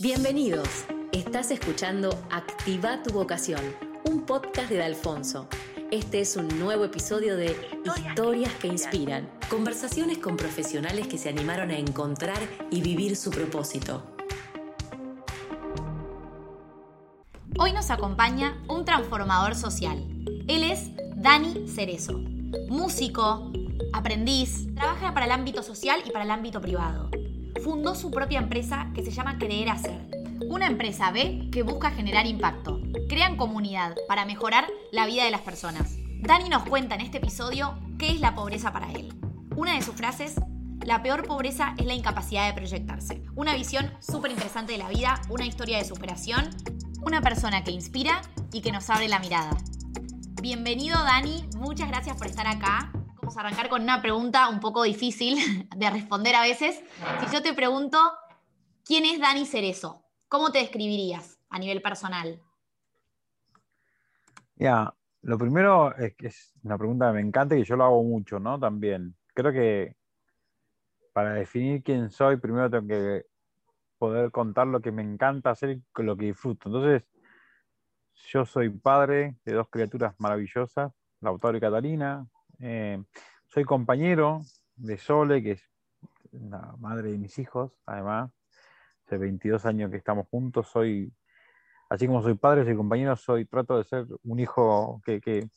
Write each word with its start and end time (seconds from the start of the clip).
Bienvenidos. 0.00 0.86
Estás 1.12 1.52
escuchando 1.52 2.10
Activa 2.28 3.00
tu 3.04 3.12
vocación, 3.12 3.60
un 4.04 4.26
podcast 4.26 4.68
de 4.68 4.82
Alfonso. 4.82 5.48
Este 5.92 6.20
es 6.20 6.34
un 6.34 6.48
nuevo 6.58 6.84
episodio 6.84 7.36
de 7.36 7.54
Historias 7.84 8.52
que 8.54 8.66
inspiran. 8.66 9.30
Conversaciones 9.48 10.18
con 10.18 10.36
profesionales 10.36 11.06
que 11.06 11.16
se 11.16 11.28
animaron 11.28 11.70
a 11.70 11.78
encontrar 11.78 12.40
y 12.72 12.82
vivir 12.82 13.14
su 13.14 13.30
propósito. 13.30 14.02
Hoy 17.56 17.72
nos 17.72 17.88
acompaña 17.92 18.60
un 18.68 18.84
transformador 18.84 19.54
social. 19.54 20.04
Él 20.48 20.64
es 20.64 20.90
Dani 21.14 21.68
Cerezo, 21.68 22.18
músico, 22.68 23.52
aprendiz, 23.92 24.74
trabaja 24.74 25.14
para 25.14 25.26
el 25.26 25.32
ámbito 25.32 25.62
social 25.62 26.02
y 26.04 26.10
para 26.10 26.24
el 26.24 26.32
ámbito 26.32 26.60
privado 26.60 27.10
fundó 27.62 27.94
su 27.94 28.10
propia 28.10 28.40
empresa 28.40 28.90
que 28.94 29.04
se 29.04 29.10
llama 29.10 29.38
Creer 29.38 29.70
Hacer. 29.70 29.98
Una 30.48 30.66
empresa 30.66 31.10
B 31.10 31.48
que 31.50 31.62
busca 31.62 31.90
generar 31.90 32.26
impacto. 32.26 32.80
Crean 33.08 33.36
comunidad 33.36 33.94
para 34.08 34.24
mejorar 34.24 34.66
la 34.92 35.06
vida 35.06 35.24
de 35.24 35.30
las 35.30 35.40
personas. 35.40 35.96
Dani 36.20 36.48
nos 36.48 36.64
cuenta 36.64 36.94
en 36.94 37.00
este 37.00 37.18
episodio 37.18 37.78
qué 37.98 38.10
es 38.10 38.20
la 38.20 38.34
pobreza 38.34 38.72
para 38.72 38.90
él. 38.92 39.12
Una 39.56 39.74
de 39.74 39.82
sus 39.82 39.94
frases, 39.94 40.36
la 40.84 41.02
peor 41.02 41.26
pobreza 41.26 41.74
es 41.78 41.86
la 41.86 41.94
incapacidad 41.94 42.46
de 42.46 42.54
proyectarse. 42.54 43.22
Una 43.34 43.54
visión 43.54 43.92
súper 44.00 44.30
interesante 44.30 44.72
de 44.72 44.78
la 44.78 44.88
vida, 44.88 45.20
una 45.28 45.46
historia 45.46 45.78
de 45.78 45.84
superación, 45.84 46.50
una 47.02 47.20
persona 47.20 47.64
que 47.64 47.70
inspira 47.70 48.22
y 48.52 48.60
que 48.60 48.72
nos 48.72 48.90
abre 48.90 49.08
la 49.08 49.18
mirada. 49.18 49.56
Bienvenido 50.42 50.98
Dani, 51.02 51.48
muchas 51.56 51.88
gracias 51.88 52.16
por 52.16 52.26
estar 52.26 52.46
acá. 52.46 52.92
Vamos 53.24 53.38
a 53.38 53.40
arrancar 53.40 53.70
con 53.70 53.80
una 53.80 54.02
pregunta 54.02 54.50
un 54.50 54.60
poco 54.60 54.82
difícil 54.82 55.38
de 55.74 55.90
responder 55.90 56.34
a 56.34 56.42
veces. 56.42 56.84
Si 57.20 57.34
yo 57.34 57.42
te 57.42 57.54
pregunto, 57.54 57.98
¿quién 58.84 59.06
es 59.06 59.18
Dani 59.18 59.46
Cerezo? 59.46 60.04
¿Cómo 60.28 60.52
te 60.52 60.58
describirías 60.58 61.40
a 61.48 61.58
nivel 61.58 61.80
personal? 61.80 62.38
Ya, 64.56 64.92
lo 65.22 65.38
primero 65.38 65.96
es 65.96 66.14
que 66.16 66.26
es 66.26 66.52
una 66.64 66.76
pregunta 66.76 67.06
que 67.06 67.14
me 67.14 67.20
encanta 67.22 67.56
y 67.56 67.60
que 67.60 67.64
yo 67.64 67.76
lo 67.76 67.84
hago 67.84 68.02
mucho, 68.02 68.38
¿no? 68.38 68.60
También. 68.60 69.16
Creo 69.32 69.52
que 69.52 69.96
para 71.14 71.32
definir 71.32 71.82
quién 71.82 72.10
soy, 72.10 72.36
primero 72.36 72.68
tengo 72.68 72.86
que 72.86 73.24
poder 73.96 74.30
contar 74.32 74.66
lo 74.66 74.82
que 74.82 74.92
me 74.92 75.00
encanta 75.00 75.48
hacer 75.48 75.70
y 75.70 76.02
lo 76.02 76.14
que 76.14 76.26
disfruto. 76.26 76.68
Entonces, 76.68 77.08
yo 78.28 78.44
soy 78.44 78.68
padre 78.68 79.36
de 79.46 79.54
dos 79.54 79.70
criaturas 79.70 80.14
maravillosas, 80.18 80.92
Lautaro 81.22 81.56
y 81.56 81.60
Catalina, 81.60 82.28
eh, 82.60 83.02
soy 83.46 83.64
compañero 83.64 84.42
de 84.76 84.98
Sole, 84.98 85.42
que 85.42 85.52
es 85.52 85.62
la 86.32 86.74
madre 86.78 87.12
de 87.12 87.18
mis 87.18 87.38
hijos, 87.38 87.72
además. 87.86 88.30
Hace 89.06 89.18
22 89.18 89.66
años 89.66 89.90
que 89.90 89.96
estamos 89.96 90.26
juntos. 90.28 90.68
Soy, 90.68 91.12
así 91.88 92.06
como 92.06 92.22
soy 92.22 92.34
padre, 92.34 92.64
soy 92.64 92.76
compañero, 92.76 93.16
soy, 93.16 93.44
trato 93.44 93.78
de 93.78 93.84
ser 93.84 94.06
un 94.22 94.40
hijo 94.40 95.00
que, 95.04 95.48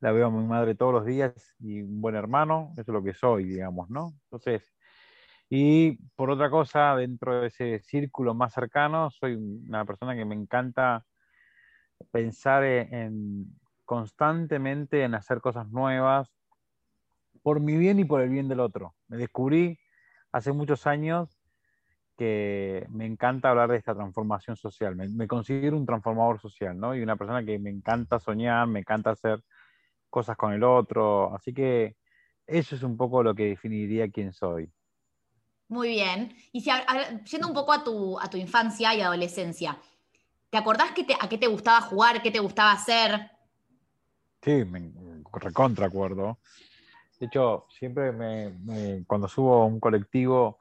la 0.00 0.12
veo 0.12 0.26
a 0.26 0.30
mi 0.30 0.46
madre 0.46 0.74
todos 0.74 0.92
los 0.92 1.06
días 1.06 1.54
y 1.58 1.80
un 1.80 2.00
buen 2.00 2.14
hermano. 2.14 2.72
Eso 2.74 2.82
es 2.82 2.88
lo 2.88 3.02
que 3.02 3.14
soy, 3.14 3.44
digamos, 3.44 3.88
¿no? 3.88 4.14
Entonces, 4.24 4.74
y 5.48 5.96
por 6.14 6.30
otra 6.30 6.50
cosa, 6.50 6.94
dentro 6.96 7.40
de 7.40 7.46
ese 7.48 7.80
círculo 7.80 8.34
más 8.34 8.52
cercano, 8.52 9.10
soy 9.10 9.34
una 9.34 9.84
persona 9.84 10.14
que 10.14 10.24
me 10.24 10.34
encanta 10.34 11.04
pensar 12.10 12.64
en 12.64 13.46
constantemente 13.84 15.02
en 15.02 15.14
hacer 15.14 15.40
cosas 15.40 15.68
nuevas, 15.68 16.34
por 17.42 17.60
mi 17.60 17.76
bien 17.76 17.98
y 17.98 18.04
por 18.04 18.22
el 18.22 18.30
bien 18.30 18.48
del 18.48 18.60
otro. 18.60 18.94
Me 19.08 19.16
descubrí 19.16 19.78
hace 20.32 20.52
muchos 20.52 20.86
años 20.86 21.38
que 22.16 22.86
me 22.90 23.06
encanta 23.06 23.50
hablar 23.50 23.70
de 23.70 23.76
esta 23.76 23.94
transformación 23.94 24.56
social. 24.56 24.96
Me, 24.96 25.26
considero 25.26 25.76
un 25.76 25.86
transformador 25.86 26.40
social, 26.40 26.78
¿no? 26.78 26.94
Y 26.94 27.02
una 27.02 27.16
persona 27.16 27.44
que 27.44 27.58
me 27.58 27.70
encanta 27.70 28.18
soñar, 28.20 28.66
me 28.66 28.80
encanta 28.80 29.10
hacer 29.10 29.42
cosas 30.08 30.36
con 30.36 30.52
el 30.52 30.62
otro. 30.62 31.34
Así 31.34 31.52
que 31.52 31.96
eso 32.46 32.76
es 32.76 32.82
un 32.82 32.96
poco 32.96 33.22
lo 33.22 33.34
que 33.34 33.46
definiría 33.46 34.10
quién 34.10 34.32
soy. 34.32 34.70
Muy 35.68 35.88
bien. 35.88 36.36
Y 36.52 36.60
si, 36.60 36.70
yendo 37.30 37.48
un 37.48 37.54
poco 37.54 37.72
a 37.72 37.82
tu, 37.82 38.18
a 38.18 38.28
tu 38.30 38.36
infancia 38.36 38.94
y 38.94 39.00
adolescencia, 39.00 39.78
¿te 40.50 40.58
acordás 40.58 40.92
que 40.92 41.06
a 41.18 41.28
qué 41.28 41.38
te 41.38 41.48
gustaba 41.48 41.80
jugar, 41.80 42.22
qué 42.22 42.30
te 42.30 42.38
gustaba 42.38 42.72
hacer? 42.72 43.33
Sí, 44.44 44.62
me 44.66 44.92
recontra 45.32 45.86
acuerdo. 45.86 46.38
De 47.18 47.26
hecho, 47.26 47.66
siempre 47.70 48.12
me, 48.12 49.02
cuando 49.06 49.26
subo 49.26 49.62
a 49.62 49.64
un 49.64 49.80
colectivo, 49.80 50.58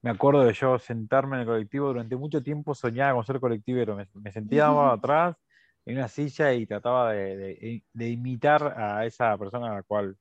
me 0.00 0.08
acuerdo 0.08 0.42
de 0.42 0.54
yo 0.54 0.78
sentarme 0.78 1.36
en 1.36 1.40
el 1.42 1.46
colectivo 1.46 1.88
durante 1.88 2.16
mucho 2.16 2.42
tiempo, 2.42 2.74
soñaba 2.74 3.12
con 3.12 3.26
ser 3.26 3.38
colectivero. 3.38 3.94
Me, 3.94 4.08
me 4.14 4.32
sentaba 4.32 4.90
atrás 4.90 5.36
en 5.84 5.98
una 5.98 6.08
silla 6.08 6.54
y 6.54 6.64
trataba 6.64 7.12
de, 7.12 7.82
imitar 7.98 8.74
a 8.74 9.04
esa 9.04 9.36
persona 9.36 9.70
a 9.70 9.74
la 9.74 9.82
cual 9.82 10.16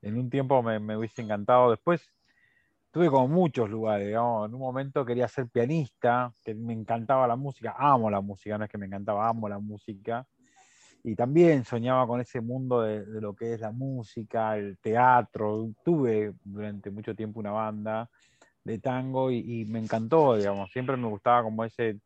en 0.00 0.16
un 0.16 0.30
tiempo 0.30 0.62
me, 0.62 0.78
me 0.78 0.96
hubiese 0.96 1.22
encantado. 1.22 1.72
Después 1.72 2.08
tuve 2.92 3.10
como 3.10 3.26
muchos 3.26 3.68
lugares, 3.68 4.06
digamos. 4.06 4.48
En 4.48 4.54
un 4.54 4.60
momento 4.60 5.04
quería 5.04 5.26
ser 5.26 5.48
pianista, 5.48 6.32
que 6.44 6.54
me 6.54 6.72
encantaba 6.72 7.26
la 7.26 7.34
música, 7.34 7.74
amo 7.76 8.08
la 8.10 8.20
música, 8.20 8.56
no 8.58 8.64
es 8.64 8.70
que 8.70 8.78
me 8.78 8.86
encantaba, 8.86 9.28
amo 9.28 9.48
la 9.48 9.58
música 9.58 10.24
y 11.06 11.14
también 11.14 11.66
soñaba 11.66 12.06
con 12.06 12.22
ese 12.22 12.40
mundo 12.40 12.80
de, 12.80 13.04
lo 13.20 13.34
que 13.36 13.52
es 13.52 13.60
la 13.60 13.70
música, 13.72 14.56
el 14.56 14.78
teatro. 14.78 15.68
Tuve 15.84 16.32
durante 16.42 16.90
mucho 16.90 17.14
tiempo 17.14 17.40
una 17.40 17.50
banda 17.50 18.08
de 18.64 18.78
tango 18.78 19.30
y, 19.30 19.66
me 19.66 19.80
encantó, 19.80 20.34
digamos. 20.34 20.72
Siempre 20.72 20.96
me 20.96 21.06
gustaba 21.06 21.42
como 21.42 21.62
ese 21.62 22.00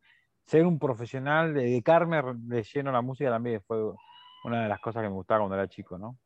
ser 0.45 0.65
un 0.65 0.77
profesional, 0.77 1.53
dedicarme 1.53 2.21
de 2.39 2.61
lleno 2.63 2.89
a 2.89 2.93
la 2.93 3.01
música 3.01 3.29
también 3.29 3.61
fue 3.61 3.77
una 4.43 4.63
de 4.63 4.67
las 4.67 4.81
cosas 4.81 5.01
que 5.01 5.07
me 5.07 5.15
gustaba 5.15 5.41
cuando 5.41 5.55
era 5.55 5.69
chico, 5.69 5.97
¿no? 5.97 6.17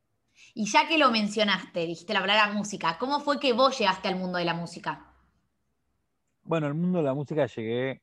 Y 0.55 0.65
ya 0.65 0.87
que 0.87 0.97
lo 0.97 1.11
mencionaste, 1.11 1.81
dijiste 1.81 2.13
la 2.13 2.21
palabra 2.21 2.53
música, 2.53 2.97
¿cómo 2.97 3.19
fue 3.19 3.39
que 3.39 3.53
vos 3.53 3.77
llegaste 3.77 4.07
al 4.07 4.15
mundo 4.15 4.39
de 4.39 4.45
la 4.45 4.55
música? 4.55 5.13
Bueno, 6.41 6.65
al 6.65 6.73
mundo 6.73 6.97
de 6.99 7.03
la 7.03 7.13
música 7.13 7.45
llegué 7.45 8.01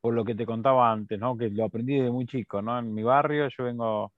por 0.00 0.14
lo 0.14 0.24
que 0.24 0.34
te 0.34 0.46
contaba 0.46 0.90
antes, 0.90 1.18
¿no? 1.18 1.36
que 1.36 1.50
lo 1.50 1.64
aprendí 1.64 1.96
desde 1.96 2.10
muy 2.10 2.26
chico. 2.26 2.62
¿no? 2.62 2.78
En 2.78 2.94
mi 2.94 3.02
barrio 3.02 3.48
yo 3.48 3.64
vengo 3.64 4.12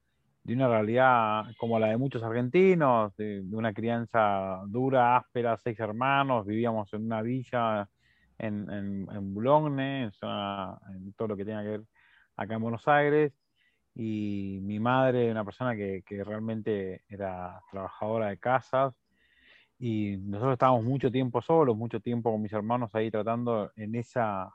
de 0.45 0.55
una 0.55 0.69
realidad 0.69 1.45
como 1.57 1.79
la 1.79 1.89
de 1.89 1.97
muchos 1.97 2.23
argentinos, 2.23 3.17
de, 3.17 3.43
una 3.53 3.73
crianza 3.73 4.63
dura, 4.67 5.17
áspera, 5.17 5.57
seis 5.57 5.79
hermanos, 5.81 6.47
vivíamos 6.47 6.93
en 6.93 7.05
una 7.05 7.23
villa 7.23 7.89
en, 8.39 8.69
en, 8.71 9.09
en 9.11 9.35
Boulogne, 9.35 10.05
en, 10.05 11.13
todo 11.17 11.29
lo 11.29 11.37
que 11.37 11.45
tenía 11.45 11.63
que 11.63 11.69
ver 11.69 11.83
acá 12.37 12.55
en 12.55 12.63
Buenos 12.63 12.89
Aires, 12.89 13.33
y 13.95 14.59
mi 14.63 14.81
madre, 14.81 15.31
una 15.31 15.45
persona 15.45 15.77
que, 15.77 16.03
que 16.05 16.25
realmente 16.25 17.03
era 17.09 17.61
trabajadora 17.71 18.29
de 18.29 18.39
casas, 18.39 18.95
y 19.79 20.17
nosotros 20.19 20.55
estábamos 20.55 20.85
mucho 20.85 21.11
tiempo 21.11 21.43
solos, 21.43 21.77
mucho 21.77 22.01
tiempo 22.01 22.33
con 22.33 22.43
mis 22.43 22.53
hermanos 22.53 22.95
ahí 22.95 23.11
tratando 23.11 23.71
en 23.77 23.95
esa 23.97 24.53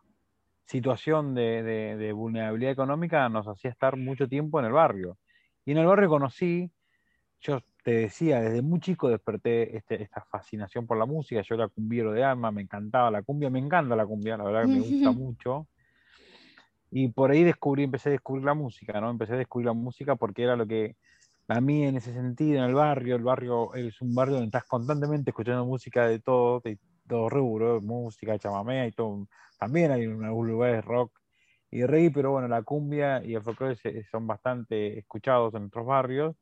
situación 0.68 1.34
de, 1.34 2.12
vulnerabilidad 2.14 2.74
económica 2.74 3.28
nos 3.30 3.48
hacía 3.48 3.72
estar 3.72 3.96
mucho 3.96 4.28
tiempo 4.28 4.60
en 4.60 4.66
el 4.66 4.74
barrio. 4.74 5.18
Y 5.66 5.72
en 5.72 5.78
el 5.78 5.86
barrio 5.86 6.10
conocí, 6.10 6.70
yo 7.40 7.62
te 7.84 7.92
decía, 7.92 8.42
desde 8.42 8.62
muy 8.62 8.80
chico 8.80 9.10
desperté 9.10 9.78
este, 9.78 10.04
esta 10.04 10.26
fascinación 10.30 10.86
por 10.86 10.98
la 10.98 11.06
música, 11.06 11.42
yo 11.42 11.56
era 11.56 11.70
cumbiero 11.70 12.12
de 12.12 12.24
alma, 12.24 12.52
me 12.52 12.62
encantaba 12.62 13.10
la 13.10 13.22
cumbia, 13.24 13.50
me 13.50 13.60
encanta 13.60 13.96
la 13.96 14.06
cumbia, 14.06 14.38
la 14.38 14.44
verdad 14.44 14.62
que 14.64 14.68
me 14.68 14.80
gusta 14.80 15.12
mucho. 15.12 15.68
Y 16.92 17.10
por 17.10 17.32
ahí 17.32 17.44
descubrí, 17.44 17.84
empecé 17.84 18.10
a 18.10 18.12
descubrir 18.14 18.46
la 18.46 18.54
música, 18.54 19.00
¿no? 19.00 19.10
Empecé 19.10 19.34
a 19.34 19.38
descubrir 19.38 19.68
la 19.68 19.74
música 19.74 20.16
porque 20.16 20.44
era 20.44 20.56
lo 20.56 20.68
que 20.68 20.96
a 21.48 21.62
mí 21.62 21.86
en 21.86 21.96
ese 21.96 22.14
sentido, 22.14 22.58
en 22.58 22.66
el 22.66 22.74
barrio, 22.74 23.16
el 23.16 23.24
barrio 23.24 23.74
es 23.74 24.02
un 24.02 24.14
barrio 24.14 24.36
donde 24.36 24.48
estás 24.48 24.66
constantemente 24.66 25.32
escuchando 25.32 25.66
música 25.66 26.08
de 26.08 26.20
todo, 26.20 26.60
de 26.60 26.78
todo 27.08 27.30
rubro, 27.30 27.82
música, 27.82 28.38
chamamea 28.38 28.88
y 28.88 28.92
todo, 28.92 29.28
también 29.60 29.92
hay 29.92 30.04
en 30.04 30.24
algunos 30.24 30.52
lugares 30.52 30.86
rock 30.86 31.18
y 31.70 31.84
reggae, 31.86 32.12
pero 32.12 32.32
bueno, 32.32 32.48
la 32.48 32.62
cumbia 32.62 33.24
y 33.24 33.36
el 33.36 33.42
folclore 33.42 33.76
son 34.10 34.28
bastante 34.28 35.00
escuchados 35.00 35.54
en 35.56 35.62
nuestros 35.62 35.86
barrios. 35.86 36.36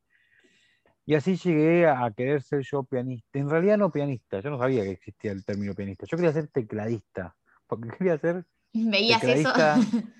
Y 1.04 1.14
así 1.14 1.36
llegué 1.36 1.86
a 1.86 2.10
querer 2.16 2.42
ser 2.42 2.62
yo 2.62 2.82
pianista. 2.82 3.38
En 3.38 3.48
realidad 3.48 3.78
no 3.78 3.90
pianista, 3.90 4.40
yo 4.40 4.50
no 4.50 4.58
sabía 4.58 4.82
que 4.82 4.90
existía 4.90 5.32
el 5.32 5.44
término 5.44 5.72
pianista. 5.74 6.04
Yo 6.08 6.16
quería 6.16 6.32
ser 6.32 6.48
tecladista, 6.48 7.36
porque 7.66 7.88
quería 7.90 8.18
ser... 8.18 8.44
¿Veías 8.72 9.22
eso? 9.22 9.52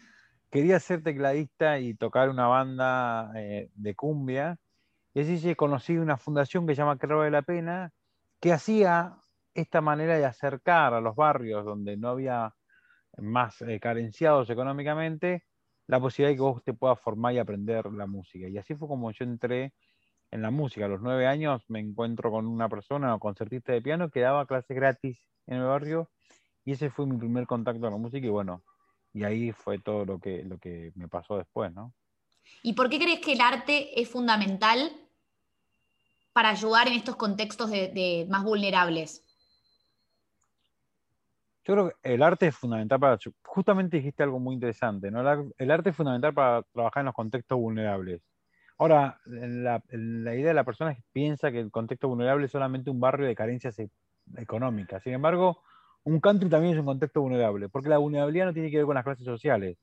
quería 0.51 0.81
ser 0.81 1.03
tecladista 1.03 1.79
y 1.81 1.95
tocar 1.95 2.31
una 2.31 2.47
banda 2.47 3.33
eh, 3.37 3.71
de 3.75 3.95
cumbia. 3.95 4.59
Y 5.13 5.21
así 5.21 5.55
conocí 5.55 5.97
una 5.97 6.17
fundación 6.17 6.67
que 6.67 6.75
se 6.75 6.83
llama 6.83 6.99
Creo 6.99 7.23
de 7.23 7.31
la 7.31 7.43
Pena, 7.43 7.93
que 8.41 8.53
hacía 8.53 9.17
esta 9.61 9.81
manera 9.81 10.17
de 10.19 10.25
acercar 10.25 10.95
a 10.95 11.01
los 11.01 11.17
barrios 11.17 11.65
donde 11.65 11.97
no 11.97 12.11
había 12.11 12.55
más 13.19 13.63
eh, 13.63 13.81
carenciados 13.81 14.51
económicamente, 14.51 15.45
la 15.87 16.01
posibilidad 16.01 16.31
de 16.31 16.37
que 16.37 16.43
vos 16.43 16.63
te 16.65 16.75
puedas 16.75 17.01
formar 17.01 17.35
y 17.35 17.39
aprender 17.39 17.87
la 17.87 18.07
música. 18.07 18.49
Y 18.49 18.59
así 18.59 18.75
fue 18.75 18.89
como 18.89 19.11
yo 19.13 19.25
entré 19.25 19.73
en 20.31 20.43
la 20.43 20.51
música. 20.51 20.87
A 20.87 20.89
los 20.89 21.01
nueve 21.01 21.27
años 21.27 21.63
me 21.69 21.81
encuentro 21.81 22.31
con 22.31 22.47
una 22.47 22.69
persona, 22.69 23.15
un 23.15 23.21
concertista 23.21 23.73
de 23.73 23.83
piano, 23.83 24.11
que 24.11 24.21
daba 24.21 24.47
clases 24.47 24.77
gratis 24.77 25.19
en 25.47 25.59
el 25.59 25.65
barrio, 25.65 26.11
y 26.65 26.73
ese 26.73 26.91
fue 26.91 27.07
mi 27.07 27.17
primer 27.17 27.47
contacto 27.47 27.81
con 27.83 27.93
la 27.93 27.99
música, 27.99 28.27
y 28.27 28.31
bueno, 28.31 28.63
y 29.13 29.25
ahí 29.25 29.53
fue 29.53 29.79
todo 29.79 30.05
lo 30.05 30.19
que, 30.19 30.43
lo 30.43 30.59
que 30.59 30.93
me 30.95 31.09
pasó 31.09 31.39
después, 31.39 31.73
¿no? 31.73 31.95
¿Y 32.63 32.75
por 32.75 32.91
qué 32.91 32.99
crees 32.99 33.21
que 33.21 33.33
el 33.33 33.41
arte 33.41 34.01
es 34.01 34.09
fundamental 34.09 34.93
para 36.33 36.51
ayudar 36.51 36.87
en 36.89 36.95
estos 36.95 37.17
contextos 37.17 37.71
de, 37.71 38.27
más 38.29 38.45
vulnerables? 38.45 39.26
Yo 41.67 41.75
creo 41.75 41.89
que 41.89 42.15
el 42.15 42.23
arte 42.23 42.47
es 42.47 42.57
fundamental 42.57 43.01
para. 43.01 43.19
Justamente 43.45 43.97
dijiste 43.97 44.23
algo 44.23 44.39
muy 44.39 44.55
interesante, 44.55 45.11
¿no? 45.11 45.21
El 45.59 45.71
arte 45.71 45.91
es 45.91 45.97
fundamental 45.97 46.33
para 46.33 46.63
trabajar 46.73 47.01
en 47.01 47.07
los 47.07 47.15
contextos 47.15 47.59
vulnerables. 47.59 48.23
Ahora, 48.79 49.19
la, 49.25 49.83
idea 49.91 50.49
de 50.49 50.55
la 50.55 50.65
persona 50.65 50.93
es 50.93 50.99
que 50.99 51.05
piensa 51.13 51.51
que 51.51 51.61
el 51.61 51.71
contexto 51.71 52.09
vulnerable 52.09 52.47
es 52.47 52.53
solamente 52.53 52.91
un 52.91 53.01
barrio 53.01 53.27
de 53.27 53.35
carencias 53.35 53.79
e, 53.79 53.91
económicas. 54.37 55.03
Sin 55.03 55.15
embargo, 55.15 55.63
un 56.05 56.21
country 56.21 56.49
también 56.49 56.75
es 56.75 56.81
un 56.81 56.87
contexto 56.87 57.23
vulnerable, 57.23 57.69
porque 57.69 57.89
la 57.89 57.99
vulnerabilidad 57.99 58.47
no 58.47 58.53
tiene 58.53 58.71
que 58.71 58.77
ver 58.77 58.87
con 58.87 58.95
las 58.95 59.05
clases 59.05 59.25
sociales. 59.25 59.77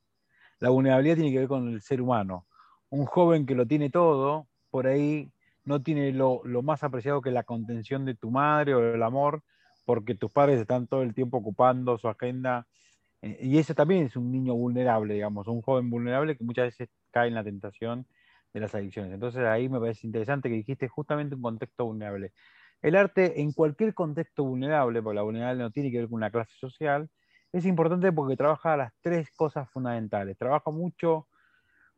La 0.60 0.70
vulnerabilidad 0.70 1.16
tiene 1.16 1.32
que 1.32 1.40
ver 1.40 1.48
con 1.48 1.68
el 1.68 1.82
ser 1.82 2.02
humano. 2.02 2.48
Un 2.90 3.06
joven 3.06 3.46
que 3.46 3.56
lo 3.56 3.66
tiene 3.66 3.90
todo, 3.90 4.48
por 4.70 4.88
ahí 4.88 5.34
no 5.66 5.82
tiene 5.82 6.14
lo, 6.14 6.44
más 6.62 6.84
apreciado 6.84 7.22
que 7.22 7.32
la 7.32 7.44
contención 7.44 8.06
de 8.06 8.16
tu 8.16 8.32
madre 8.32 8.74
o 8.76 8.94
el 8.94 9.04
amor, 9.04 9.44
porque 9.86 10.16
tus 10.16 10.32
padres 10.32 10.62
están 10.62 10.88
todo 10.88 11.04
el 11.04 11.14
tiempo 11.14 11.38
ocupando 11.38 11.98
su 11.98 12.08
agenda. 12.08 12.68
Eh, 13.22 13.40
y 13.42 13.58
ese 13.58 13.76
también 13.76 14.06
es 14.06 14.16
un 14.16 14.32
niño 14.32 14.54
vulnerable, 14.56 15.14
digamos, 15.14 15.48
un 15.48 15.62
joven 15.62 15.90
vulnerable 15.90 16.38
que 16.38 16.44
muchas 16.44 16.66
veces 16.66 16.90
cae 17.12 17.28
en 17.28 17.36
la 17.36 17.44
tentación 17.44 18.08
de 18.54 18.60
las 18.60 18.76
adicciones. 18.76 19.14
Entonces 19.14 19.44
ahí 19.46 19.70
me 19.70 19.80
parece 19.80 20.08
interesante 20.08 20.50
que 20.50 20.56
dijiste 20.56 20.88
justamente 20.88 21.36
un 21.36 21.42
contexto 21.42 21.86
vulnerable. 21.86 22.34
El 22.82 22.96
arte 22.96 23.42
en 23.42 23.54
cualquier 23.54 23.94
contexto 23.94 24.44
vulnerable, 24.44 25.02
porque 25.02 25.16
la 25.16 25.22
vulnerabilidad 25.24 25.66
no 25.66 25.72
tiene 25.72 25.92
que 25.92 26.00
ver 26.00 26.08
con 26.10 26.16
una 26.18 26.32
clase 26.32 26.54
social, 26.60 27.10
es 27.54 27.66
importante 27.66 28.12
porque 28.12 28.36
trabaja 28.36 28.76
las 28.76 28.94
tres 29.02 29.32
cosas 29.32 29.70
fundamentales. 29.70 30.38
Trabaja 30.38 30.72
mucho 30.72 31.28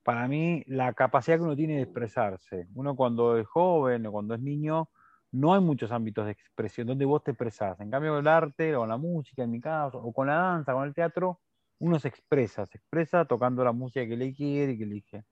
para 0.04 0.28
mí 0.28 0.64
la 0.68 0.94
capacidad 0.94 1.38
que 1.38 1.44
uno 1.44 1.56
tiene 1.56 1.78
de 1.78 1.84
expresarse. 1.84 2.68
Uno 2.76 2.96
cuando 2.96 3.38
es 3.38 3.48
joven 3.48 4.06
o 4.06 4.12
cuando 4.12 4.36
es 4.36 4.42
niño, 4.42 4.90
no 5.36 5.54
hay 5.54 5.62
muchos 5.62 5.92
ámbitos 5.92 6.26
de 6.26 6.32
expresión 6.32 6.88
donde 6.88 7.06
vos 7.06 7.24
te 7.24 7.32
expresás. 7.32 7.80
En 7.80 7.92
cambio, 7.92 8.18
el 8.18 8.28
arte 8.28 8.76
o 8.76 8.86
la 8.86 8.98
música, 8.98 9.44
en 9.44 9.52
mi 9.52 9.60
caso, 9.60 10.00
o 10.00 10.14
con 10.14 10.28
la 10.28 10.36
danza, 10.36 10.74
con 10.74 10.88
el 10.88 10.94
teatro, 10.94 11.40
uno 11.80 12.00
se 12.00 12.08
expresa, 12.08 12.66
se 12.66 12.78
expresa 12.78 13.26
tocando 13.26 13.64
la 13.64 13.72
música 13.72 14.06
que 14.08 14.16
le 14.16 14.34
quiere 14.34 14.74
y 14.74 14.78
que 14.78 14.84
elige. 14.84 15.24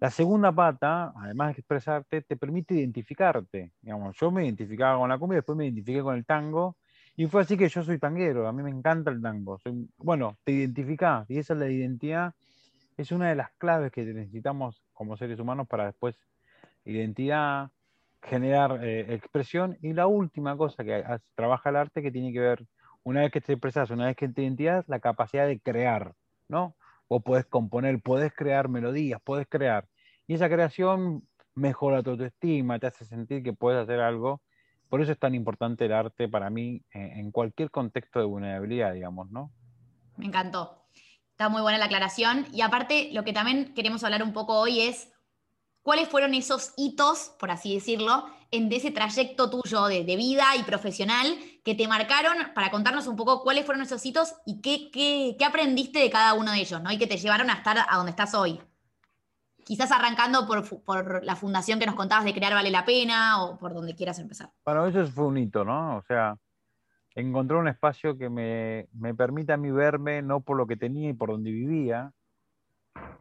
La 0.00 0.10
segunda 0.10 0.52
pata, 0.52 1.12
además 1.16 1.54
de 1.54 1.60
expresarte, 1.60 2.22
te 2.22 2.36
permite 2.36 2.74
identificarte. 2.74 3.72
Digamos, 3.80 4.16
yo 4.18 4.30
me 4.30 4.44
identificaba 4.44 4.98
con 4.98 5.08
la 5.08 5.18
cumbia, 5.18 5.36
después 5.36 5.56
me 5.56 5.64
identifiqué 5.64 6.02
con 6.02 6.16
el 6.16 6.26
tango, 6.26 6.76
y 7.16 7.26
fue 7.26 7.42
así 7.42 7.56
que 7.56 7.68
yo 7.68 7.82
soy 7.82 7.98
tanguero, 7.98 8.46
a 8.46 8.52
mí 8.52 8.62
me 8.62 8.70
encanta 8.70 9.10
el 9.10 9.22
tango. 9.22 9.58
bueno, 9.98 10.36
te 10.44 10.52
identificás, 10.52 11.30
y 11.30 11.38
esa 11.38 11.54
es 11.54 11.60
la 11.60 11.70
identidad 11.70 12.34
es 12.96 13.10
una 13.12 13.28
de 13.28 13.34
las 13.34 13.50
claves 13.52 13.90
que 13.92 14.04
necesitamos 14.04 14.82
como 14.92 15.16
seres 15.16 15.38
humanos 15.40 15.66
para 15.68 15.86
después 15.86 16.16
identidad, 16.84 17.70
generar 18.24 18.84
eh, 18.84 19.14
expresión. 19.14 19.78
Y 19.82 19.92
la 19.92 20.06
última 20.06 20.56
cosa 20.56 20.84
que 20.84 21.04
trabaja 21.34 21.70
el 21.70 21.76
arte 21.76 22.02
que 22.02 22.10
tiene 22.10 22.32
que 22.32 22.40
ver, 22.40 22.66
una 23.02 23.20
vez 23.20 23.30
que 23.30 23.40
te 23.40 23.52
expresas, 23.52 23.90
una 23.90 24.06
vez 24.06 24.16
que 24.16 24.28
te 24.28 24.42
identidad, 24.42 24.84
la 24.88 25.00
capacidad 25.00 25.46
de 25.46 25.60
crear, 25.60 26.14
¿no? 26.48 26.76
O 27.08 27.20
podés 27.20 27.46
componer, 27.46 28.00
podés 28.00 28.32
crear 28.34 28.68
melodías, 28.68 29.20
podés 29.22 29.46
crear. 29.48 29.86
Y 30.26 30.34
esa 30.34 30.48
creación 30.48 31.26
mejora 31.54 32.02
tu 32.02 32.10
autoestima, 32.10 32.78
te 32.78 32.86
hace 32.86 33.04
sentir 33.04 33.42
que 33.42 33.52
puedes 33.52 33.82
hacer 33.82 34.00
algo. 34.00 34.40
Por 34.88 35.02
eso 35.02 35.12
es 35.12 35.18
tan 35.18 35.34
importante 35.34 35.84
el 35.84 35.92
arte 35.92 36.28
para 36.28 36.50
mí 36.50 36.82
en 36.92 37.30
cualquier 37.30 37.70
contexto 37.70 38.20
de 38.20 38.26
vulnerabilidad, 38.26 38.92
digamos, 38.92 39.30
¿no? 39.30 39.50
Me 40.16 40.26
encantó. 40.26 40.84
Está 41.30 41.48
muy 41.48 41.62
buena 41.62 41.78
la 41.78 41.86
aclaración. 41.86 42.46
Y 42.52 42.60
aparte, 42.60 43.10
lo 43.12 43.24
que 43.24 43.32
también 43.32 43.74
queremos 43.74 44.04
hablar 44.04 44.22
un 44.22 44.32
poco 44.32 44.58
hoy 44.58 44.82
es 44.82 45.12
cuáles 45.84 46.08
fueron 46.08 46.34
esos 46.34 46.72
hitos, 46.76 47.36
por 47.38 47.52
así 47.52 47.74
decirlo, 47.74 48.24
en 48.50 48.72
ese 48.72 48.90
trayecto 48.90 49.50
tuyo 49.50 49.84
de, 49.86 50.02
vida 50.16 50.56
y 50.58 50.62
profesional 50.62 51.26
que 51.62 51.74
te 51.74 51.86
marcaron 51.86 52.36
para 52.54 52.70
contarnos 52.70 53.06
un 53.06 53.16
poco 53.16 53.42
cuáles 53.42 53.66
fueron 53.66 53.82
esos 53.82 54.04
hitos 54.04 54.34
y 54.46 54.60
qué, 54.62 55.36
aprendiste 55.44 55.98
de 55.98 56.10
cada 56.10 56.34
uno 56.34 56.52
de 56.52 56.58
ellos, 56.58 56.82
¿no? 56.82 56.90
Y 56.90 56.98
que 56.98 57.06
te 57.06 57.18
llevaron 57.18 57.50
a 57.50 57.54
estar 57.54 57.76
a 57.86 57.96
donde 57.96 58.10
estás 58.10 58.34
hoy. 58.34 58.60
Quizás 59.64 59.92
arrancando 59.92 60.46
por, 60.46 61.22
la 61.22 61.36
fundación 61.36 61.78
que 61.78 61.86
nos 61.86 61.94
contabas 61.94 62.24
de 62.24 62.34
crear 62.34 62.54
Vale 62.54 62.70
la 62.70 62.84
Pena 62.84 63.42
o 63.44 63.58
por 63.58 63.74
donde 63.74 63.94
quieras 63.94 64.18
empezar. 64.18 64.50
Bueno, 64.64 64.86
eso 64.86 65.06
fue 65.08 65.26
un 65.26 65.36
hito, 65.36 65.64
¿no? 65.64 65.98
O 65.98 66.02
sea, 66.02 66.36
encontrar 67.14 67.60
un 67.60 67.68
espacio 67.68 68.16
que 68.16 68.30
me, 68.30 68.88
me 68.92 69.14
permita 69.14 69.54
a 69.54 69.58
mí 69.58 69.70
verme 69.70 70.22
no 70.22 70.40
por 70.40 70.56
lo 70.56 70.66
que 70.66 70.76
tenía 70.76 71.10
y 71.10 71.14
por 71.14 71.30
donde 71.30 71.50
vivía, 71.50 72.12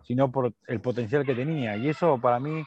sino 0.03 0.31
por 0.31 0.53
el 0.67 0.79
potencial 0.79 1.25
que 1.25 1.35
tenía. 1.35 1.77
Y 1.77 1.89
eso 1.89 2.19
para 2.19 2.39
mí 2.39 2.63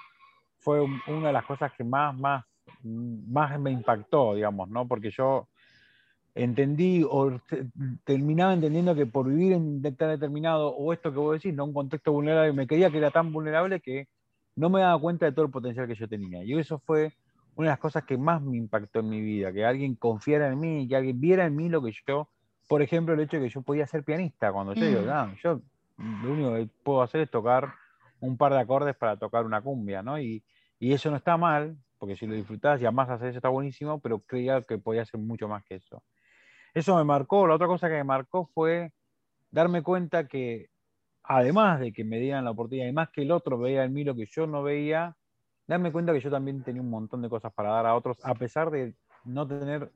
fue 0.58 0.80
una 1.06 1.28
de 1.28 1.32
las 1.32 1.44
cosas 1.44 1.72
que 1.72 1.84
más, 1.84 2.16
más, 2.18 2.44
más 2.82 3.60
me 3.60 3.70
impactó, 3.70 4.34
digamos, 4.34 4.68
¿no? 4.68 4.86
Porque 4.86 5.10
yo 5.10 5.48
entendí 6.34 7.02
o 7.08 7.40
terminaba 8.04 8.52
entendiendo 8.52 8.94
que 8.94 9.06
por 9.06 9.26
vivir 9.26 9.54
en 9.54 9.62
un 9.62 9.82
determinado, 9.82 10.68
o 10.68 10.92
esto 10.92 11.10
que 11.10 11.18
vos 11.18 11.34
decís, 11.34 11.54
¿no? 11.54 11.64
un 11.64 11.72
contexto 11.72 12.12
vulnerable, 12.12 12.52
me 12.52 12.66
creía 12.66 12.90
que 12.90 12.98
era 12.98 13.10
tan 13.10 13.32
vulnerable 13.32 13.80
que 13.80 14.06
no 14.54 14.68
me 14.68 14.80
daba 14.80 15.00
cuenta 15.00 15.26
de 15.26 15.32
todo 15.32 15.46
el 15.46 15.50
potencial 15.50 15.86
que 15.86 15.94
yo 15.94 16.08
tenía. 16.08 16.44
Y 16.44 16.52
eso 16.58 16.78
fue 16.78 17.14
una 17.54 17.68
de 17.68 17.72
las 17.72 17.78
cosas 17.78 18.04
que 18.04 18.18
más 18.18 18.42
me 18.42 18.56
impactó 18.56 19.00
en 19.00 19.08
mi 19.08 19.20
vida, 19.20 19.50
que 19.52 19.64
alguien 19.64 19.94
confiara 19.94 20.48
en 20.48 20.60
mí, 20.60 20.86
que 20.86 20.96
alguien 20.96 21.18
viera 21.18 21.46
en 21.46 21.56
mí 21.56 21.70
lo 21.70 21.82
que 21.82 21.92
yo, 22.06 22.28
por 22.68 22.82
ejemplo, 22.82 23.14
el 23.14 23.20
hecho 23.20 23.38
de 23.38 23.44
que 23.44 23.48
yo 23.48 23.62
podía 23.62 23.86
ser 23.86 24.04
pianista, 24.04 24.52
cuando 24.52 24.74
yo 24.74 24.84
digo, 24.84 25.00
mm. 25.02 25.36
yo 25.42 25.60
lo 25.98 26.32
único 26.32 26.54
que 26.54 26.68
puedo 26.82 27.02
hacer 27.02 27.22
es 27.22 27.30
tocar 27.30 27.74
un 28.20 28.36
par 28.36 28.52
de 28.52 28.60
acordes 28.60 28.96
para 28.96 29.16
tocar 29.16 29.44
una 29.44 29.60
cumbia, 29.60 30.02
¿no? 30.02 30.20
Y, 30.20 30.42
eso 30.78 31.10
no 31.10 31.16
está 31.16 31.38
mal, 31.38 31.76
porque 31.98 32.16
si 32.16 32.26
lo 32.26 32.34
disfrutás 32.34 32.80
y 32.80 32.84
además 32.84 33.08
hacer 33.08 33.28
eso 33.28 33.38
está 33.38 33.48
buenísimo, 33.48 33.98
pero 33.98 34.20
creía 34.20 34.60
que 34.60 34.76
podía 34.76 35.02
hacer 35.02 35.18
mucho 35.18 35.48
más 35.48 35.64
que 35.64 35.76
eso. 35.76 36.02
Eso 36.74 36.96
me 36.96 37.04
marcó, 37.04 37.46
la 37.46 37.54
otra 37.54 37.66
cosa 37.66 37.88
que 37.88 37.94
me 37.94 38.04
marcó 38.04 38.44
fue 38.52 38.92
darme 39.50 39.82
cuenta 39.82 40.28
que 40.28 40.68
además 41.22 41.80
de 41.80 41.92
que 41.94 42.04
me 42.04 42.18
dieran 42.20 42.44
la 42.44 42.50
oportunidad, 42.50 42.84
además 42.84 43.08
que 43.10 43.22
el 43.22 43.30
otro 43.30 43.58
veía 43.58 43.84
en 43.84 43.94
mí 43.94 44.04
lo 44.04 44.14
que 44.14 44.26
yo 44.26 44.46
no 44.46 44.62
veía, 44.62 45.16
darme 45.66 45.90
cuenta 45.90 46.12
que 46.12 46.20
yo 46.20 46.30
también 46.30 46.62
tenía 46.62 46.82
un 46.82 46.90
montón 46.90 47.22
de 47.22 47.30
cosas 47.30 47.52
para 47.54 47.70
dar 47.70 47.86
a 47.86 47.94
otros, 47.94 48.18
a 48.22 48.34
pesar 48.34 48.70
de 48.70 48.94
no 49.24 49.46
tener 49.48 49.90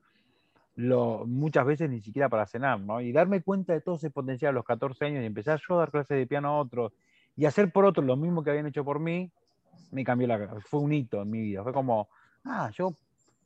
lo, 0.75 1.25
muchas 1.25 1.65
veces 1.65 1.89
ni 1.89 2.01
siquiera 2.01 2.29
para 2.29 2.45
cenar, 2.45 2.79
¿no? 2.79 3.01
Y 3.01 3.11
darme 3.11 3.41
cuenta 3.41 3.73
de 3.73 3.81
todo 3.81 3.95
ese 3.95 4.09
potencial 4.09 4.49
a 4.49 4.53
los 4.53 4.65
14 4.65 5.05
años 5.05 5.23
y 5.23 5.25
empezar 5.25 5.59
yo 5.67 5.75
a 5.75 5.79
dar 5.79 5.91
clases 5.91 6.17
de 6.17 6.27
piano 6.27 6.49
a 6.49 6.59
otros 6.59 6.93
y 7.35 7.45
hacer 7.45 7.71
por 7.71 7.85
otros 7.85 8.05
lo 8.05 8.15
mismo 8.15 8.43
que 8.43 8.51
habían 8.51 8.67
hecho 8.67 8.83
por 8.83 8.99
mí, 8.99 9.31
me 9.91 10.03
cambió 10.03 10.27
la 10.27 10.59
fue 10.65 10.79
un 10.79 10.93
hito 10.93 11.21
en 11.21 11.29
mi 11.29 11.41
vida. 11.41 11.63
Fue 11.63 11.73
como, 11.73 12.09
ah, 12.45 12.69
yo 12.73 12.97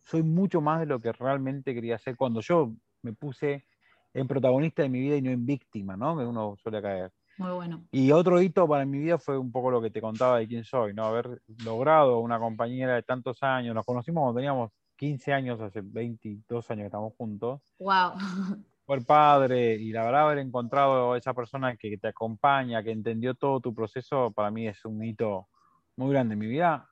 soy 0.02 0.24
mucho 0.24 0.62
más 0.62 0.80
de 0.80 0.86
lo 0.86 1.00
que 1.00 1.12
realmente 1.12 1.74
quería 1.74 1.98
ser 1.98 2.16
cuando 2.16 2.42
yo 2.42 2.74
me 3.02 3.14
puse 3.14 3.66
en 4.14 4.28
protagonista 4.28 4.84
de 4.84 4.90
mi 4.90 5.00
vida 5.00 5.16
y 5.18 5.22
no 5.22 5.32
en 5.32 5.46
víctima, 5.46 5.98
¿no? 5.98 6.18
Que 6.18 6.26
uno 6.26 6.56
suele 6.62 6.82
caer. 6.82 7.12
Muy 7.38 7.52
bueno. 7.52 7.84
Y 7.92 8.12
otro 8.12 8.42
hito 8.42 8.68
para 8.68 8.86
mi 8.86 9.00
vida 9.00 9.18
fue 9.18 9.38
un 9.38 9.52
poco 9.52 9.70
lo 9.70 9.82
que 9.82 9.90
te 9.90 10.00
contaba 10.00 10.40
de 10.40 10.48
quién 10.48 10.64
soy, 10.64 10.94
¿no? 10.94 11.06
Haber 11.06 11.42
logrado 11.66 12.20
una 12.20 12.40
compañera 12.40 12.96
de 12.96 13.04
tantos 13.04 13.44
años. 13.44 13.76
Nos 13.76 13.86
conocimos 13.86 14.22
cuando 14.22 14.38
teníamos 14.38 14.72
15 14.98 15.34
años, 15.34 15.62
hace 15.62 15.82
22 15.82 16.72
años 16.72 16.82
que 16.84 16.88
estamos 16.88 17.14
juntos. 17.18 17.62
¡Wow! 17.80 18.14
Fue 18.86 18.98
el 18.98 19.06
padre 19.06 19.74
y 19.74 19.92
la 19.92 20.06
verdad 20.06 20.28
haber 20.28 20.38
encontrado 20.38 21.16
esa 21.16 21.34
persona 21.34 21.76
que 21.76 21.98
te 21.98 22.10
acompaña, 22.10 22.84
que 22.84 22.92
entendió 22.92 23.34
todo 23.34 23.60
tu 23.60 23.74
proceso, 23.74 24.32
para 24.32 24.52
mí 24.52 24.68
es 24.68 24.86
un 24.86 25.04
hito 25.04 25.48
muy 25.96 26.12
grande 26.12 26.34
en 26.34 26.40
mi 26.40 26.48
vida. 26.48 26.88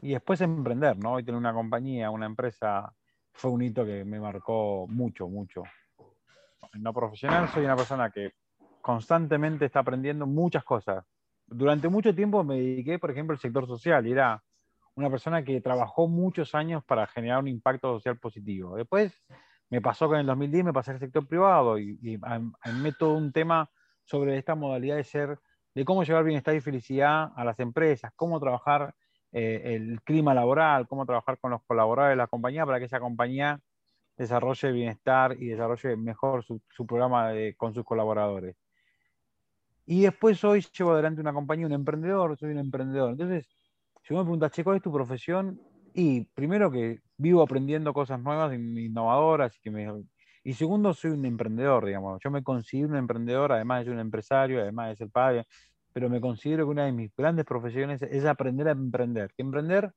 Y 0.00 0.12
después 0.12 0.40
emprender, 0.40 0.96
¿no? 0.96 1.14
Hoy 1.14 1.24
tener 1.24 1.38
una 1.38 1.52
compañía, 1.52 2.10
una 2.10 2.26
empresa, 2.26 2.94
fue 3.32 3.50
un 3.50 3.62
hito 3.62 3.84
que 3.84 4.04
me 4.04 4.20
marcó 4.20 4.86
mucho, 4.88 5.28
mucho. 5.28 5.64
En 6.72 6.84
lo 6.84 6.92
profesional 6.92 7.48
soy 7.48 7.64
una 7.64 7.76
persona 7.76 8.10
que 8.10 8.34
constantemente 8.80 9.64
está 9.64 9.80
aprendiendo 9.80 10.26
muchas 10.26 10.62
cosas. 10.62 11.04
Durante 11.46 11.88
mucho 11.88 12.14
tiempo 12.14 12.44
me 12.44 12.56
dediqué, 12.56 12.98
por 12.98 13.10
ejemplo, 13.10 13.34
al 13.34 13.40
sector 13.40 13.66
social 13.66 14.06
y 14.06 14.12
era 14.12 14.42
una 14.96 15.10
persona 15.10 15.44
que 15.44 15.60
trabajó 15.60 16.08
muchos 16.08 16.54
años 16.54 16.84
para 16.84 17.06
generar 17.06 17.40
un 17.40 17.48
impacto 17.48 17.94
social 17.94 18.18
positivo. 18.18 18.76
Después 18.76 19.22
me 19.70 19.80
pasó 19.80 20.12
en 20.14 20.20
el 20.20 20.26
2010 20.26 20.64
me 20.64 20.72
pasé 20.72 20.92
al 20.92 21.00
sector 21.00 21.26
privado 21.26 21.78
y, 21.78 21.98
y 22.02 22.18
me 22.18 22.92
todo 22.92 23.14
un 23.14 23.32
tema 23.32 23.70
sobre 24.04 24.38
esta 24.38 24.54
modalidad 24.54 24.96
de 24.96 25.04
ser, 25.04 25.38
de 25.74 25.84
cómo 25.84 26.04
llevar 26.04 26.24
bienestar 26.24 26.54
y 26.54 26.60
felicidad 26.60 27.30
a 27.34 27.44
las 27.44 27.58
empresas, 27.58 28.12
cómo 28.14 28.38
trabajar 28.38 28.94
eh, 29.32 29.74
el 29.74 30.00
clima 30.02 30.32
laboral, 30.32 30.86
cómo 30.86 31.04
trabajar 31.06 31.38
con 31.38 31.50
los 31.50 31.62
colaboradores 31.64 32.12
de 32.12 32.16
la 32.16 32.28
compañía 32.28 32.64
para 32.64 32.78
que 32.78 32.84
esa 32.84 33.00
compañía 33.00 33.60
desarrolle 34.16 34.70
bienestar 34.70 35.36
y 35.36 35.48
desarrolle 35.48 35.96
mejor 35.96 36.44
su, 36.44 36.60
programa 36.86 37.32
con 37.56 37.74
sus 37.74 37.84
colaboradores. 37.84 38.56
Y 39.86 40.02
después 40.02 40.42
hoy 40.44 40.64
llevo 40.76 40.92
adelante 40.92 41.20
una 41.20 41.32
compañía, 41.32 41.66
un 41.66 41.72
emprendedor, 41.72 42.38
soy 42.38 42.52
un 42.52 42.58
emprendedor. 42.58 43.10
Entonces, 43.10 43.48
si 44.06 44.12
me 44.12 44.20
preguntas, 44.20 44.52
che, 44.52 44.62
¿cuál 44.62 44.76
es 44.76 44.82
tu 44.82 44.92
profesión? 44.92 45.60
Y 45.94 46.24
primero 46.34 46.70
que 46.70 47.00
vivo 47.16 47.42
aprendiendo 47.42 47.94
cosas 47.94 48.20
nuevas, 48.20 48.52
innovadoras, 48.54 49.58
y 50.46 50.52
segundo, 50.52 50.92
soy 50.92 51.12
un 51.12 51.24
emprendedor, 51.24 51.86
digamos. 51.86 52.20
Yo 52.22 52.30
me 52.30 52.42
considero 52.42 52.88
un 52.88 52.96
emprendedor, 52.96 53.52
además 53.52 53.78
de 53.78 53.84
ser 53.84 53.94
un 53.94 54.00
empresario, 54.00 54.60
además 54.60 54.90
de 54.90 54.96
ser 54.96 55.10
padre, 55.10 55.46
pero 55.94 56.10
me 56.10 56.20
considero 56.20 56.66
que 56.66 56.70
una 56.70 56.84
de 56.84 56.92
mis 56.92 57.16
grandes 57.16 57.46
profesiones 57.46 58.02
es 58.02 58.26
aprender 58.26 58.68
a 58.68 58.72
emprender. 58.72 59.32
Que 59.34 59.42
emprender 59.42 59.90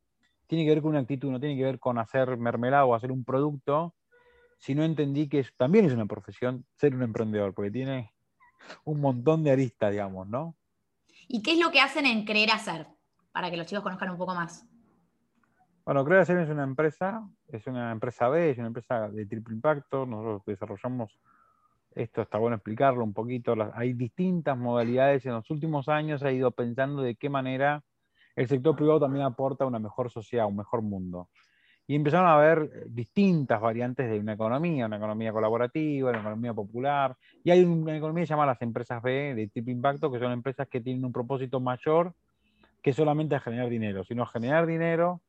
tiene 0.48 0.64
que 0.64 0.70
ver 0.70 0.82
con 0.82 0.92
una 0.92 1.00
actitud, 1.00 1.30
no 1.30 1.40
tiene 1.42 1.58
que 1.58 1.66
ver 1.66 1.80
con 1.80 1.98
hacer 1.98 2.38
mermelada 2.38 2.86
o 2.86 2.96
hacer 2.96 3.12
un 3.12 3.26
producto, 3.26 3.94
sino 4.58 4.86
entendí 4.86 5.28
que 5.28 5.46
también 5.58 5.84
es 5.84 5.92
una 5.92 6.06
profesión 6.06 6.66
ser 6.78 6.96
un 6.96 7.04
emprendedor, 7.04 7.54
porque 7.54 7.72
tiene 7.72 8.14
un 8.86 9.02
montón 9.02 9.44
de 9.44 9.52
aristas, 9.52 9.92
digamos, 9.92 10.30
¿no? 10.30 10.56
¿Y 11.28 11.42
qué 11.42 11.54
es 11.54 11.60
lo 11.60 11.72
que 11.72 11.82
hacen 11.82 12.06
en 12.06 12.24
Creer 12.24 12.52
Hacer? 12.52 12.88
Para 13.32 13.52
que 13.52 13.58
los 13.58 13.66
chicos 13.66 13.84
conozcan 13.84 14.10
un 14.10 14.18
poco 14.18 14.34
más. 14.34 14.66
Bueno, 15.86 16.04
Creer 16.04 16.22
Hacer 16.22 16.38
es 16.40 16.50
una 16.50 16.64
empresa, 16.64 17.26
es 17.48 17.66
una 17.66 17.92
empresa 17.92 18.28
B, 18.28 18.50
es 18.50 18.58
una 18.58 18.68
empresa 18.68 19.08
de 19.10 19.26
triple 19.26 19.56
impacto. 19.56 20.06
Nosotros 20.06 20.42
desarrollamos, 20.46 21.18
esto 21.96 22.24
está 22.24 22.38
bueno 22.38 22.58
explicarlo 22.58 23.04
un 23.04 23.14
poquito, 23.14 23.56
hay 23.74 23.94
distintas 23.94 24.58
modalidades. 24.58 25.26
En 25.26 25.34
los 25.34 25.50
últimos 25.50 25.88
años 25.88 26.24
ha 26.24 26.32
ido 26.32 26.52
pensando 26.52 27.02
de 27.02 27.16
qué 27.16 27.30
manera 27.30 27.84
el 28.38 28.48
sector 28.48 28.76
privado 28.76 29.00
también 29.00 29.26
aporta 29.26 29.66
una 29.66 29.80
mejor 29.80 30.12
sociedad, 30.12 30.46
un 30.46 30.58
mejor 30.58 30.84
mundo. 30.84 31.30
Y 31.88 31.96
empezaron 31.96 32.28
a 32.28 32.36
haber 32.36 32.86
distintas 32.88 33.60
variantes 33.60 34.10
de 34.10 34.20
una 34.20 34.34
economía, 34.34 34.86
una 34.86 34.98
economía 34.98 35.32
colaborativa, 35.32 36.10
una 36.10 36.20
economía 36.20 36.54
popular, 36.54 37.18
y 37.44 37.50
hay 37.50 37.64
una 37.64 37.98
economía 37.98 38.24
que 38.24 38.28
se 38.28 38.34
llama 38.34 38.46
las 38.46 38.62
empresas 38.62 39.02
B 39.02 39.34
de 39.34 39.48
tipo 39.48 39.72
impacto, 39.72 40.12
que 40.12 40.20
son 40.20 40.32
empresas 40.32 40.68
que 40.68 40.82
tienen 40.82 41.04
un 41.04 41.14
propósito 41.14 41.60
mayor 41.60 42.14
que 42.88 42.94
solamente 42.94 43.38
generar 43.42 43.68
dinero, 43.68 44.06
sino 44.06 44.26
generar 44.26 44.66
dinero, 44.66 45.22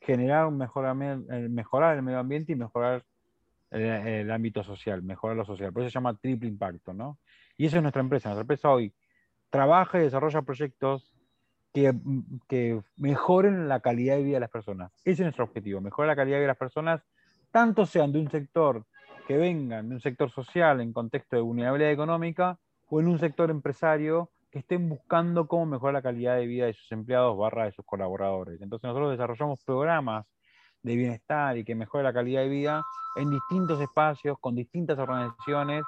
generar 0.00 0.46
un 0.46 0.60
eh, 0.60 1.48
mejorar 1.48 1.96
el 1.96 2.02
medio 2.02 2.18
ambiente 2.18 2.50
y 2.50 2.56
mejorar 2.56 3.04
el, 3.70 4.28
ámbito 4.32 4.64
social, 4.64 5.00
mejorar 5.00 5.36
lo 5.36 5.44
social. 5.44 5.72
Por 5.72 5.82
eso 5.82 5.90
se 5.90 5.94
llama 5.94 6.16
triple 6.16 6.48
impacto, 6.48 6.92
¿no? 6.92 7.20
Y 7.56 7.66
eso 7.66 7.76
es 7.76 7.82
nuestra 7.82 8.00
empresa. 8.00 8.30
Nuestra 8.30 8.40
empresa 8.40 8.70
hoy 8.72 8.92
trabaja 9.48 10.00
y 10.00 10.02
desarrolla 10.02 10.42
proyectos 10.42 11.14
que, 11.72 11.94
que, 12.48 12.82
mejoren 12.96 13.68
la 13.68 13.78
calidad 13.78 14.16
de 14.16 14.24
vida 14.24 14.38
de 14.38 14.40
las 14.40 14.50
personas. 14.50 14.90
Ese 15.04 15.12
es 15.12 15.20
nuestro 15.20 15.44
objetivo, 15.44 15.80
mejorar 15.80 16.08
la 16.08 16.16
calidad 16.16 16.34
de 16.34 16.40
vida 16.40 16.46
de 16.46 16.48
las 16.48 16.58
personas, 16.58 17.04
tanto 17.52 17.86
sean 17.86 18.10
de 18.10 18.18
un 18.18 18.28
sector 18.28 18.84
que 19.28 19.36
vengan 19.36 19.88
de 19.88 19.94
un 19.94 20.00
sector 20.00 20.32
social 20.32 20.80
en 20.80 20.92
contexto 20.92 21.36
de 21.36 21.42
vulnerabilidad 21.42 21.92
económica 21.92 22.58
o 22.88 22.98
en 22.98 23.06
un 23.06 23.20
sector 23.20 23.52
empresario 23.52 24.32
que 24.54 24.60
estén 24.60 24.88
buscando 24.88 25.48
cómo 25.48 25.66
mejorar 25.66 25.94
la 25.94 26.02
calidad 26.02 26.36
de 26.36 26.46
vida 26.46 26.66
de 26.66 26.74
sus 26.74 26.92
empleados 26.92 27.36
barra 27.36 27.64
de 27.64 27.72
sus 27.72 27.84
colaboradores. 27.84 28.62
Entonces 28.62 28.86
nosotros 28.86 29.10
desarrollamos 29.10 29.58
programas 29.64 30.26
de 30.80 30.94
bienestar 30.94 31.58
y 31.58 31.64
que 31.64 31.74
mejore 31.74 32.04
la 32.04 32.12
calidad 32.12 32.42
de 32.42 32.48
vida 32.48 32.84
en 33.16 33.30
distintos 33.30 33.80
espacios, 33.80 34.38
con 34.38 34.54
distintas 34.54 34.96
organizaciones 34.96 35.82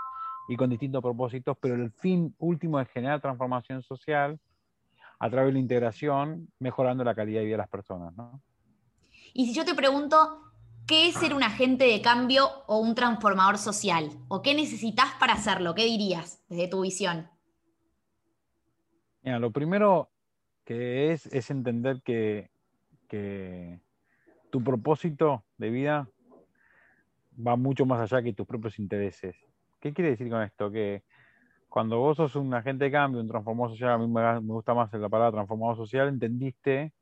y 0.49 0.57
con 0.57 0.69
distintos 0.69 1.01
propósitos, 1.01 1.57
pero 1.61 1.77
el 1.77 1.93
fin 1.93 2.35
último 2.39 2.81
es 2.81 2.89
generar 2.89 3.21
transformación 3.21 3.85
social 3.85 4.37
a 5.21 5.31
través 5.31 5.51
de 5.51 5.53
la 5.53 5.59
integración, 5.61 6.49
mejorando 6.59 7.05
la 7.05 7.15
calidad 7.15 7.43
de 7.43 7.47
vida 7.47 7.55
de 7.55 7.59
las 7.59 7.69
personas. 7.69 8.15
Y 9.33 9.47
si 9.47 9.55
yo 9.55 9.65
te 9.65 9.77
pregunto, 9.77 10.43
¿qué 10.89 11.07
es 11.11 11.15
ser 11.15 11.35
un 11.35 11.45
agente 11.45 11.85
de 11.85 12.03
cambio 12.03 12.49
o 12.67 12.79
un 12.79 12.97
transformador 12.97 13.59
social? 13.59 14.11
¿O 14.27 14.43
qué 14.43 14.55
necesitas 14.55 15.13
para 15.21 15.35
hacerlo? 15.35 15.77
¿Qué 15.77 15.85
dirías 15.85 16.43
desde 16.49 16.67
tu 16.67 16.81
visión? 16.81 17.29
Lo 19.27 19.51
primero 19.51 20.09
que 20.65 21.13
es 21.13 21.27
es 21.27 21.51
entender 21.51 22.01
que, 22.03 22.49
que 23.09 23.81
tu 24.51 24.63
propósito 24.63 25.45
de 25.59 25.71
vida 25.71 26.09
va 27.45 27.57
mucho 27.57 27.85
más 27.87 28.01
allá 28.01 28.23
que 28.23 28.33
tus 28.33 28.47
propios 28.47 28.79
intereses. 28.79 29.35
¿Qué 29.81 29.93
quiere 29.93 30.11
decir 30.11 30.31
con 30.31 30.43
esto? 30.43 30.71
Que 30.71 31.03
cuando 31.69 31.99
vos 31.99 32.17
sos 32.17 32.37
un 32.37 32.55
agente 32.55 32.85
de 32.85 32.93
cambio, 32.93 33.21
un 33.21 33.27
transformador 33.27 33.73
social, 33.73 33.91
a 33.91 33.99
mí 33.99 34.07
me, 34.07 34.39
gusta 34.53 34.75
más 34.75 34.93
la 34.93 35.09
palabra 35.09 35.33
transformador 35.33 35.77
social, 35.77 36.09
entendiste 36.09 36.93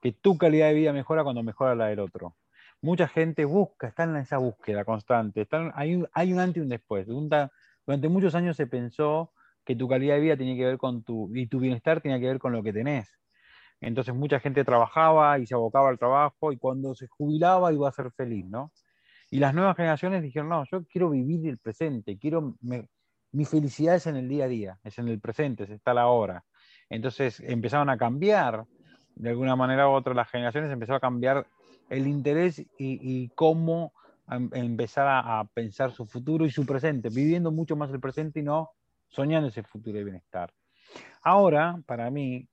que 0.00 0.12
tu 0.12 0.38
calidad 0.38 0.68
de 0.68 0.74
vida 0.74 0.92
mejora 0.92 1.24
cuando 1.24 1.42
mejora 1.42 1.74
la 1.74 1.86
del 1.86 1.98
otro. 1.98 2.36
Mucha 2.80 3.08
gente 3.08 3.44
busca, 3.44 3.88
está 3.88 4.04
en 4.04 4.16
esa 4.16 4.38
búsqueda 4.38 4.84
constante. 4.84 5.40
Están, 5.40 5.72
hay, 5.74 5.96
un, 5.96 6.08
hay 6.12 6.32
un 6.32 6.38
antes 6.38 6.58
y 6.58 6.60
un 6.60 6.68
después. 6.68 7.08
Durante 7.08 8.08
muchos 8.08 8.36
años 8.36 8.56
se 8.56 8.68
pensó 8.68 9.32
que 9.66 9.76
tu 9.76 9.88
calidad 9.88 10.14
de 10.14 10.20
vida 10.20 10.36
tenía 10.36 10.56
que 10.56 10.64
ver 10.64 10.78
con 10.78 11.02
tu, 11.02 11.30
y 11.34 11.48
tu 11.48 11.58
bienestar 11.58 12.00
tenía 12.00 12.18
que 12.18 12.26
ver 12.26 12.38
con 12.38 12.52
lo 12.52 12.62
que 12.62 12.72
tenés. 12.72 13.10
Entonces 13.80 14.14
mucha 14.14 14.40
gente 14.40 14.64
trabajaba 14.64 15.38
y 15.38 15.46
se 15.46 15.54
abocaba 15.54 15.90
al 15.90 15.98
trabajo 15.98 16.52
y 16.52 16.56
cuando 16.56 16.94
se 16.94 17.08
jubilaba 17.08 17.72
iba 17.72 17.88
a 17.88 17.92
ser 17.92 18.10
feliz, 18.12 18.46
¿no? 18.46 18.72
Y 19.30 19.38
las 19.40 19.52
nuevas 19.52 19.76
generaciones 19.76 20.22
dijeron, 20.22 20.48
no, 20.48 20.64
yo 20.70 20.84
quiero 20.84 21.10
vivir 21.10 21.46
el 21.48 21.58
presente, 21.58 22.16
quiero, 22.16 22.56
mi 23.32 23.44
felicidad 23.44 23.96
es 23.96 24.06
en 24.06 24.16
el 24.16 24.28
día 24.28 24.44
a 24.44 24.48
día, 24.48 24.78
es 24.84 24.98
en 24.98 25.08
el 25.08 25.20
presente, 25.20 25.64
es 25.64 25.70
está 25.70 25.92
la 25.92 26.06
hora. 26.06 26.44
Entonces 26.88 27.40
empezaron 27.40 27.90
a 27.90 27.98
cambiar, 27.98 28.64
de 29.16 29.30
alguna 29.30 29.56
manera 29.56 29.88
u 29.88 29.92
otra, 29.92 30.14
las 30.14 30.30
generaciones 30.30 30.70
empezó 30.70 30.94
a 30.94 31.00
cambiar 31.00 31.46
el 31.90 32.06
interés 32.06 32.64
y, 32.78 33.28
cómo 33.30 33.92
empezar 34.28 35.06
a, 35.08 35.44
pensar 35.52 35.92
su 35.92 36.06
futuro 36.06 36.46
y 36.46 36.50
su 36.50 36.64
presente, 36.64 37.08
viviendo 37.08 37.50
mucho 37.50 37.76
más 37.76 37.90
el 37.90 38.00
presente 38.00 38.40
y 38.40 38.42
no 38.42 38.70
soñando 39.08 39.48
ese 39.48 39.62
futuro 39.62 39.98
de 39.98 40.04
bienestar. 40.04 40.52
Ahora, 41.22 41.80
para 41.86 42.10
mí, 42.10 42.48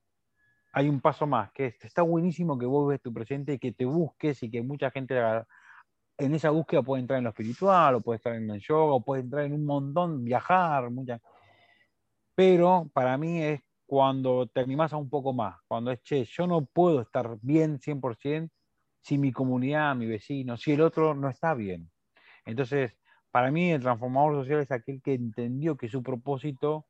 hay 0.72 0.88
un 0.88 1.00
paso 1.00 1.26
más, 1.26 1.52
que 1.52 1.66
es, 1.66 1.84
está 1.84 2.02
buenísimo 2.02 2.58
que 2.58 2.66
vos 2.66 2.88
ves 2.88 3.00
tu 3.00 3.12
presente 3.12 3.54
y 3.54 3.58
que 3.58 3.72
te 3.72 3.84
busques 3.84 4.42
y 4.42 4.50
que 4.50 4.60
mucha 4.62 4.90
gente 4.90 5.16
en 6.18 6.34
esa 6.34 6.50
búsqueda 6.50 6.82
puede 6.82 7.02
entrar 7.02 7.18
en 7.18 7.24
lo 7.24 7.30
espiritual, 7.30 7.94
o 7.96 8.00
puede 8.00 8.16
estar 8.16 8.34
en 8.34 8.50
el 8.50 8.60
yoga, 8.60 8.94
o 8.94 9.04
puede 9.04 9.22
entrar 9.22 9.44
en 9.44 9.52
un 9.52 9.64
montón, 9.64 10.24
viajar, 10.24 10.90
muchas. 10.90 11.20
Pero 12.34 12.90
para 12.92 13.16
mí 13.16 13.40
es 13.42 13.60
cuando 13.86 14.46
te 14.48 14.60
animás 14.60 14.92
a 14.92 14.96
un 14.96 15.08
poco 15.08 15.32
más, 15.32 15.56
cuando 15.68 15.92
es, 15.92 16.02
che, 16.02 16.24
yo 16.24 16.46
no 16.46 16.64
puedo 16.66 17.02
estar 17.02 17.38
bien 17.40 17.78
100% 17.78 18.50
si 19.00 19.18
mi 19.18 19.32
comunidad, 19.32 19.94
mi 19.94 20.06
vecino, 20.06 20.56
si 20.56 20.72
el 20.72 20.80
otro 20.80 21.14
no 21.14 21.28
está 21.28 21.54
bien. 21.54 21.90
Entonces, 22.46 22.92
para 23.34 23.50
mí 23.50 23.72
el 23.72 23.82
transformador 23.82 24.44
social 24.44 24.60
es 24.60 24.70
aquel 24.70 25.02
que 25.02 25.12
entendió 25.12 25.76
que 25.76 25.88
su 25.88 26.04
propósito 26.04 26.86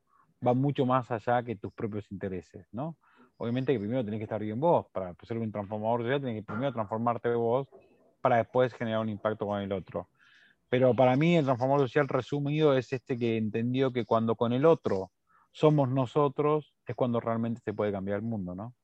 va 0.46 0.52
mucho 0.52 0.84
más 0.84 1.10
allá 1.10 1.42
que 1.42 1.56
tus 1.56 1.72
propios 1.72 2.12
intereses, 2.12 2.66
¿no? 2.70 2.98
Obviamente 3.38 3.72
que 3.72 3.78
primero 3.78 4.04
tenés 4.04 4.18
que 4.18 4.24
estar 4.24 4.42
bien 4.42 4.60
vos, 4.60 4.84
para 4.92 5.14
ser 5.22 5.38
un 5.38 5.50
transformador 5.50 6.02
social 6.02 6.20
tenés 6.20 6.36
que 6.36 6.42
primero 6.42 6.70
transformarte 6.70 7.30
vos 7.30 7.66
para 8.20 8.36
después 8.36 8.74
generar 8.74 9.00
un 9.00 9.08
impacto 9.08 9.46
con 9.46 9.62
el 9.62 9.72
otro. 9.72 10.10
Pero 10.68 10.94
para 10.94 11.16
mí 11.16 11.34
el 11.34 11.46
transformador 11.46 11.88
social 11.88 12.08
resumido 12.08 12.76
es 12.76 12.92
este 12.92 13.16
que 13.16 13.38
entendió 13.38 13.90
que 13.90 14.04
cuando 14.04 14.36
con 14.36 14.52
el 14.52 14.66
otro 14.66 15.12
somos 15.50 15.88
nosotros, 15.88 16.74
es 16.86 16.94
cuando 16.94 17.20
realmente 17.20 17.62
se 17.64 17.72
puede 17.72 17.90
cambiar 17.90 18.18
el 18.18 18.24
mundo, 18.24 18.54
¿no? 18.54 18.74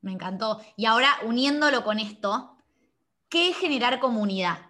Me 0.00 0.12
encantó. 0.12 0.62
Y 0.78 0.86
ahora, 0.86 1.10
uniéndolo 1.26 1.84
con 1.84 1.98
esto, 1.98 2.56
¿qué 3.28 3.50
es 3.50 3.58
generar 3.58 4.00
comunidad? 4.00 4.69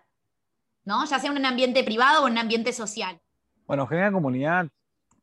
¿No? 0.84 1.04
Ya 1.04 1.18
sea 1.18 1.30
en 1.30 1.36
un 1.36 1.46
ambiente 1.46 1.84
privado 1.84 2.24
o 2.24 2.26
en 2.26 2.32
un 2.32 2.38
ambiente 2.38 2.72
social. 2.72 3.20
Bueno, 3.66 3.86
generar 3.86 4.12
comunidad, 4.12 4.68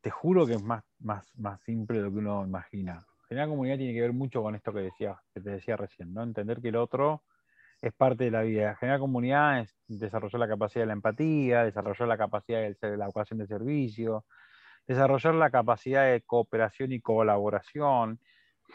te 0.02 0.10
juro 0.10 0.46
que 0.46 0.54
es 0.54 0.64
más, 0.64 0.84
más, 1.00 1.32
más 1.38 1.62
simple 1.64 1.98
de 1.98 2.04
lo 2.04 2.12
que 2.12 2.20
uno 2.20 2.46
imagina. 2.46 3.06
Generar 3.28 3.50
comunidad 3.50 3.78
tiene 3.78 3.94
que 3.94 4.02
ver 4.02 4.14
mucho 4.14 4.42
con 4.42 4.56
esto 4.56 4.72
que, 4.72 4.80
decía, 4.80 5.22
que 5.34 5.42
te 5.42 5.50
decía 5.50 5.76
recién, 5.76 6.14
¿no? 6.14 6.24
Entender 6.24 6.62
que 6.62 6.70
el 6.70 6.78
otro 6.78 7.24
es 7.82 7.94
parte 7.94 8.26
de 8.26 8.32
la 8.32 8.42
vida. 8.42 8.76
Generar 8.76 9.00
comunidad 9.00 9.62
es 9.62 9.76
desarrollar 9.88 10.40
la 10.40 10.48
capacidad 10.48 10.84
de 10.84 10.88
la 10.88 10.94
empatía, 10.94 11.64
desarrollar 11.64 12.08
la 12.08 12.18
capacidad 12.18 12.62
de 12.62 12.98
la 12.98 13.10
ocasión 13.10 13.40
de 13.40 13.48
servicio, 13.48 14.26
desarrollar 14.88 15.36
la 15.36 15.50
capacidad 15.50 16.06
de 16.06 16.22
cooperación 16.22 16.92
y 16.94 17.02
colaboración. 17.02 18.20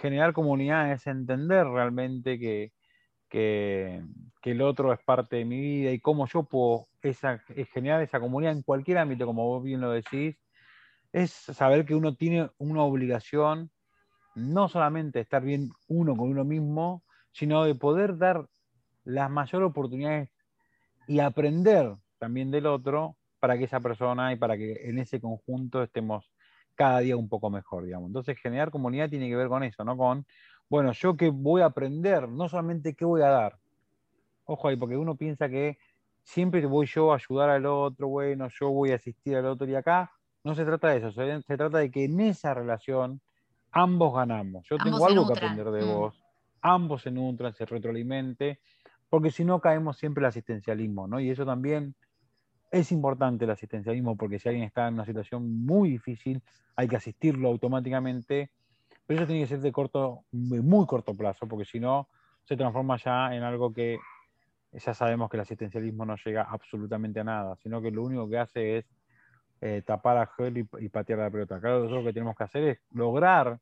Generar 0.01 0.33
comunidad 0.33 0.93
es 0.93 1.07
entender 1.07 1.67
realmente 1.67 2.39
que, 3.33 4.03
el 4.43 4.61
otro 4.61 4.93
es 4.93 5.01
parte 5.01 5.37
de 5.37 5.45
mi 5.47 5.59
vida 5.59 5.91
y 5.91 6.01
cómo 6.01 6.27
yo 6.27 6.43
puedo 6.43 6.89
esa, 7.01 7.39
generar 7.73 8.03
esa 8.03 8.21
comunidad 8.21 8.53
en 8.53 8.63
cualquier 8.63 8.99
ámbito, 8.99 9.25
como 9.25 9.47
vos 9.47 9.63
bien 9.63 9.81
lo 9.81 9.91
decís, 9.91 10.37
es 11.13 11.31
saber 11.31 11.87
que 11.87 11.95
uno 11.95 12.15
tiene 12.15 12.51
una 12.59 12.83
obligación 12.83 13.71
no 14.35 14.69
solamente 14.69 15.19
de 15.19 15.23
estar 15.23 15.43
bien 15.43 15.71
uno 15.89 16.17
con 16.17 16.29
uno 16.29 16.45
mismo, 16.45 17.05
sino 17.33 17.65
de 17.65 17.75
poder 17.75 18.19
dar 18.19 18.47
las 19.05 19.31
mayores 19.31 19.71
oportunidades 19.71 20.29
y 21.07 21.21
aprender 21.21 21.95
también 22.19 22.51
del 22.51 22.67
otro 22.67 23.17
para 23.41 23.57
que 23.57 23.65
esa 23.65 23.81
persona 23.81 24.33
y 24.33 24.37
para 24.37 24.57
que 24.57 24.73
en 24.85 24.99
ese 24.99 25.21
conjunto 25.21 25.83
estemos 25.83 26.31
cada 26.75 27.01
día 27.01 27.17
un 27.17 27.29
poco 27.29 27.51
mejor, 27.51 27.85
digamos. 27.85 28.09
Entonces, 28.09 28.39
generar 28.39 28.71
comunidad 28.71 29.09
tiene 29.09 29.29
que 29.29 29.37
ver 29.37 29.49
con 29.49 29.63
eso, 29.63 29.85
¿no? 29.85 29.97
Con, 29.97 30.27
bueno, 30.73 30.93
yo 30.93 31.19
que 31.19 31.29
voy 31.29 31.61
a 31.61 31.67
aprender, 31.67 32.31
no 32.31 32.49
solamente 32.49 32.95
qué 32.95 33.05
voy 33.05 33.21
a 33.21 33.29
dar. 33.29 33.59
Ojo 34.47 34.69
ahí, 34.69 34.77
porque 34.77 34.97
uno 34.97 35.17
piensa 35.17 35.51
que 35.51 35.77
siempre 36.23 36.65
voy 36.65 36.87
yo 36.87 37.13
a 37.13 37.17
ayudar 37.17 37.51
al 37.51 37.67
otro, 37.67 38.09
bueno, 38.09 38.49
yo 38.49 38.71
voy 38.71 38.93
a 38.93 38.95
asistir 38.95 39.37
al 39.37 39.45
otro 39.45 39.69
y 39.69 39.75
acá 39.75 40.11
no 40.43 40.55
se 40.55 40.65
trata 40.65 40.89
de 40.89 40.97
eso, 40.97 41.13
se, 41.13 41.57
trata 41.59 41.77
de 41.77 41.91
que 41.91 42.07
en 42.07 42.19
esa 42.21 42.55
relación 42.55 43.21
ambos 43.71 44.15
ganamos. 44.15 44.67
Yo 44.67 44.79
tengo 44.79 45.05
algo 45.05 45.27
que 45.27 45.35
aprender 45.35 45.71
de 45.73 45.85
mm. 45.85 45.89
vos, 45.89 46.25
ambos 46.63 47.03
se 47.03 47.11
nutran, 47.11 47.53
se 47.53 47.67
retroalimente 47.67 48.59
porque 49.11 49.31
si 49.31 49.45
no 49.45 49.61
caemos 49.61 49.99
siempre 49.99 50.23
el 50.23 50.29
asistencialismo, 50.29 51.07
¿no? 51.07 51.21
Y 51.21 51.29
eso 51.29 51.45
también 51.45 51.95
es 52.71 52.93
importante 52.93 53.45
el 53.45 53.51
asistencialismo 53.51 54.17
porque 54.17 54.39
si 54.39 54.49
alguien 54.49 54.65
está 54.65 54.89
en 54.89 54.95
una 54.95 55.05
situación 55.05 55.67
muy 55.67 55.91
difícil, 55.91 56.43
hay 56.77 56.89
que 56.89 56.97
asistirlo 56.97 57.51
automáticamente, 57.51 58.51
pero 59.07 59.21
eso 59.21 59.27
tiene 59.27 59.43
que 59.43 59.49
ser 59.49 59.61
de 59.61 59.73
corto, 59.73 60.25
muy 60.31 60.87
corto 60.87 61.15
plazo, 61.15 61.47
porque 61.47 61.65
si 61.65 61.81
no, 61.81 62.09
se 62.45 62.57
transforma 62.57 62.97
ya 62.97 63.35
en 63.35 63.43
algo 63.43 63.73
que 63.73 63.99
ya 64.73 64.95
sabemos 64.95 65.29
que 65.29 65.37
el 65.37 65.43
asistencialismo 65.43 66.07
no 66.07 66.17
llega 66.17 66.43
absolutamente 66.43 67.21
a 67.21 67.25
nada, 67.25 67.57
sino 67.57 67.83
que 67.83 67.91
lo 67.91 68.05
único 68.05 68.29
que 68.29 68.39
hace 68.39 68.79
es 68.79 68.87
eh, 69.61 69.83
tapar 69.83 70.17
a 70.17 70.27
gel 70.27 70.59
y, 70.59 70.89
patear 70.89 71.21
la 71.21 71.31
pelota. 71.31 71.61
Claro, 71.61 71.79
nosotros 71.79 72.03
lo 72.03 72.09
que 72.09 72.15
tenemos 72.15 72.37
que 72.37 72.45
hacer 72.45 72.63
es 72.65 72.79
lograr 72.91 73.61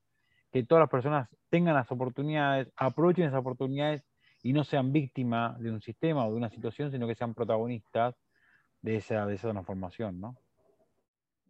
que 0.53 0.65
todas 0.65 0.83
las 0.83 0.91
personas 0.91 1.29
tengan 1.49 1.75
las 1.75 1.91
oportunidades, 1.91 2.73
aprovechen 2.77 3.27
esas 3.27 3.41
oportunidades 3.41 4.05
y 4.43 4.53
no 4.53 4.65
sean 4.65 4.93
víctimas 4.93 5.59
de 5.59 5.71
un 5.71 5.81
sistema 5.81 6.27
o 6.27 6.31
de 6.31 6.37
una 6.37 6.49
situación, 6.49 6.91
sino 6.91 7.07
que 7.07 7.15
sean 7.15 7.35
protagonistas 7.35 8.15
de 8.81 8.97
esa, 8.97 9.27
de 9.27 9.35
esa 9.35 9.51
transformación, 9.51 10.21
¿no? 10.21 10.37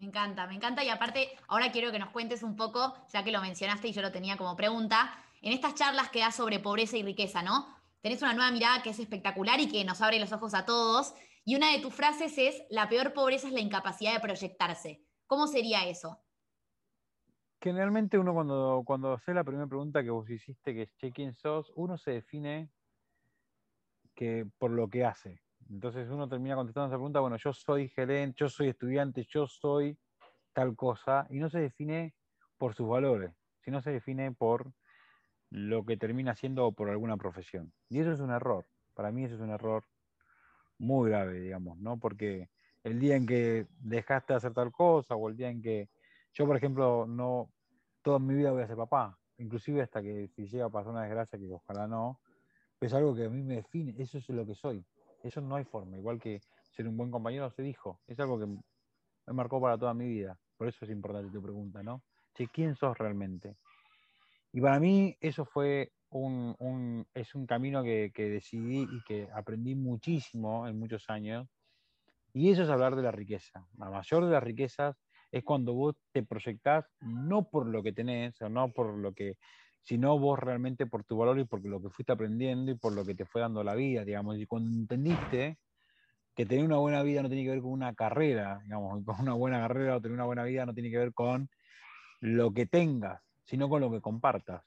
Me 0.01 0.07
encanta, 0.07 0.47
me 0.47 0.55
encanta. 0.55 0.83
Y 0.83 0.89
aparte, 0.89 1.29
ahora 1.47 1.71
quiero 1.71 1.93
que 1.93 1.99
nos 1.99 2.09
cuentes 2.09 2.43
un 2.43 2.57
poco, 2.57 2.95
ya 3.13 3.23
que 3.23 3.31
lo 3.31 3.43
mencionaste 3.43 3.89
y 3.89 3.93
yo 3.93 4.01
lo 4.01 4.11
tenía 4.11 4.39
como 4.39 4.57
pregunta, 4.57 5.13
en 5.43 5.53
estas 5.53 5.75
charlas 5.75 6.09
que 6.09 6.21
das 6.21 6.35
sobre 6.35 6.59
pobreza 6.59 6.97
y 6.97 7.03
riqueza, 7.03 7.43
¿no? 7.43 7.67
Tenés 8.01 8.23
una 8.23 8.33
nueva 8.33 8.51
mirada 8.51 8.83
que 8.83 8.91
es 8.91 8.99
espectacular 8.99 9.61
y 9.61 9.69
que 9.69 9.85
nos 9.85 10.01
abre 10.01 10.19
los 10.19 10.33
ojos 10.33 10.55
a 10.55 10.65
todos. 10.65 11.15
Y 11.45 11.55
una 11.55 11.71
de 11.73 11.81
tus 11.81 11.93
frases 11.93 12.39
es, 12.39 12.63
la 12.71 12.89
peor 12.89 13.13
pobreza 13.13 13.49
es 13.49 13.53
la 13.53 13.61
incapacidad 13.61 14.15
de 14.15 14.21
proyectarse. 14.21 15.05
¿Cómo 15.27 15.47
sería 15.47 15.87
eso? 15.87 16.19
Generalmente 17.61 18.19
uno 18.19 18.33
cuando, 18.33 18.83
cuando 18.87 19.13
hace 19.13 19.35
la 19.35 19.45
primera 19.45 19.67
pregunta 19.67 20.03
que 20.03 20.09
vos 20.09 20.31
hiciste, 20.31 20.73
que 20.73 20.83
es 20.83 21.13
quién 21.13 21.35
sos, 21.35 21.71
uno 21.77 21.99
se 21.99 22.13
define 22.13 22.71
que 24.15 24.47
por 24.57 24.71
lo 24.71 24.89
que 24.89 25.05
hace. 25.05 25.43
Entonces 25.71 26.11
uno 26.11 26.29
termina 26.29 26.57
contestando 26.57 26.89
esa 26.89 26.97
pregunta, 26.97 27.21
bueno, 27.21 27.37
yo 27.37 27.53
soy 27.53 27.89
gerente, 27.89 28.37
yo 28.41 28.49
soy 28.49 28.69
estudiante, 28.69 29.25
yo 29.29 29.47
soy 29.47 29.97
tal 30.53 30.75
cosa, 30.75 31.27
y 31.31 31.39
no 31.39 31.49
se 31.49 31.61
define 31.61 32.13
por 32.59 32.75
sus 32.75 32.89
valores, 32.89 33.33
sino 33.61 33.81
se 33.81 33.93
define 33.93 34.33
por 34.33 34.73
lo 35.51 35.85
que 35.85 35.97
termina 35.97 36.35
siendo 36.35 36.73
por 36.73 36.91
alguna 36.91 37.17
profesión. 37.17 37.73
Y 37.89 38.01
eso 38.01 38.13
es 38.13 38.21
un 38.21 38.31
error. 38.31 38.67
Para 38.95 39.13
mí 39.13 39.25
eso 39.25 39.37
es 39.37 39.41
un 39.41 39.51
error 39.51 39.85
muy 40.79 41.09
grave, 41.09 41.41
digamos, 41.41 41.79
¿no? 41.79 41.99
Porque 41.99 42.51
el 42.83 42.99
día 42.99 43.15
en 43.15 43.27
que 43.27 43.67
dejaste 43.79 44.33
de 44.33 44.37
hacer 44.39 44.53
tal 44.53 44.73
cosa 44.73 45.15
o 45.15 45.29
el 45.29 45.37
día 45.37 45.51
en 45.51 45.63
que 45.63 45.89
yo, 46.33 46.47
por 46.47 46.57
ejemplo, 46.57 47.07
no 47.07 47.53
toda 48.03 48.19
mi 48.19 48.35
vida 48.35 48.51
voy 48.51 48.63
a 48.63 48.67
ser 48.67 48.77
papá, 48.77 49.17
inclusive 49.39 49.83
hasta 49.83 50.03
que 50.03 50.29
si 50.35 50.47
llega 50.49 50.65
a 50.65 50.71
pasar 50.71 50.93
una 50.93 51.03
desgracia, 51.03 51.39
que 51.39 51.53
ojalá 51.53 51.87
no, 51.87 52.21
es 52.81 52.93
algo 52.93 53.15
que 53.15 53.27
a 53.27 53.29
mí 53.29 53.43
me 53.43 53.57
define, 53.57 53.95
eso 53.99 54.19
es 54.19 54.29
lo 54.31 54.45
que 54.45 54.55
soy. 54.55 54.85
Eso 55.23 55.41
no 55.41 55.57
hay 55.57 55.65
forma, 55.65 55.97
igual 55.97 56.19
que 56.19 56.41
ser 56.71 56.89
un 56.89 56.97
buen 56.97 57.11
compañero 57.11 57.51
se 57.51 57.63
dijo, 57.63 58.01
es 58.07 58.19
algo 58.21 58.39
que 58.39 58.47
me 58.47 59.33
marcó 59.33 59.61
para 59.61 59.77
toda 59.77 59.95
mi 59.95 60.07
vida. 60.07 60.39
Por 60.57 60.69
eso 60.69 60.85
es 60.85 60.91
importante 60.91 61.31
tu 61.31 61.43
pregunta, 61.43 61.83
¿no? 61.83 62.03
Che, 62.35 62.49
¿quién 62.49 62.75
sos 62.75 62.97
realmente? 62.97 63.57
Y 64.53 64.61
para 64.61 64.81
mí 64.81 65.17
eso 65.21 65.45
fue 65.45 65.93
un, 66.11 67.07
es 67.15 67.35
un 67.35 67.47
camino 67.47 67.83
que, 67.83 68.11
que, 68.15 68.29
decidí 68.29 68.83
y 68.83 69.03
que 69.05 69.29
aprendí 69.35 69.75
muchísimo 69.75 70.67
en 70.67 70.79
muchos 70.79 71.09
años. 71.09 71.49
Y 72.33 72.51
eso 72.51 72.63
es 72.63 72.69
hablar 72.69 72.97
de 72.97 73.03
la 73.03 73.13
riqueza. 73.13 73.67
La 73.79 73.91
mayor 73.91 74.25
de 74.25 74.33
las 74.33 74.43
riquezas 74.43 74.97
es 75.31 75.45
cuando 75.45 75.75
vos 75.75 75.97
te 76.13 76.23
proyectás 76.23 76.85
no 77.01 77.49
por 77.49 77.67
lo 77.67 77.83
que 77.83 77.93
tenés 77.93 78.41
o 78.43 78.49
no 78.49 78.73
por 78.73 78.97
lo 78.97 79.13
que, 79.13 79.37
sino 79.83 80.19
vos 80.19 80.39
realmente 80.39 80.87
por 80.87 81.05
tu 81.05 81.17
valor 81.17 81.39
y 81.39 81.45
por 81.45 81.65
lo 81.65 81.81
que 81.81 81.91
fuiste 81.91 82.13
aprendiendo 82.13 82.71
y 82.71 82.75
por 82.75 82.93
lo 82.93 83.05
que 83.05 83.15
te 83.15 83.25
fue 83.25 83.41
dando 83.41 83.65
la 83.65 83.75
vida, 83.75 84.05
digamos. 84.05 84.39
Y 84.39 84.47
cuando 84.47 84.71
entendiste 84.71 85.59
que 86.35 86.47
tener 86.47 86.65
una 86.65 86.79
buena 86.79 87.03
vida 87.03 87.23
no 87.23 87.29
tiene 87.29 87.45
que 87.45 87.51
ver 87.51 87.61
con 87.61 87.73
una 87.73 87.95
carrera, 87.95 88.61
digamos, 88.65 89.05
con 89.05 89.21
una 89.21 89.35
buena 89.35 89.61
carrera 89.61 89.97
o 89.97 90.01
tener 90.01 90.15
una 90.15 90.27
buena 90.27 90.45
vida 90.45 90.67
no 90.67 90.75
tiene 90.75 90.91
que 90.91 90.99
ver 90.99 91.13
con 91.13 91.49
lo 92.21 92.53
que 92.53 92.67
tengas, 92.67 93.23
sino 93.45 93.69
con 93.69 93.81
lo 93.81 93.91
que 93.91 94.01
compartas. 94.01 94.63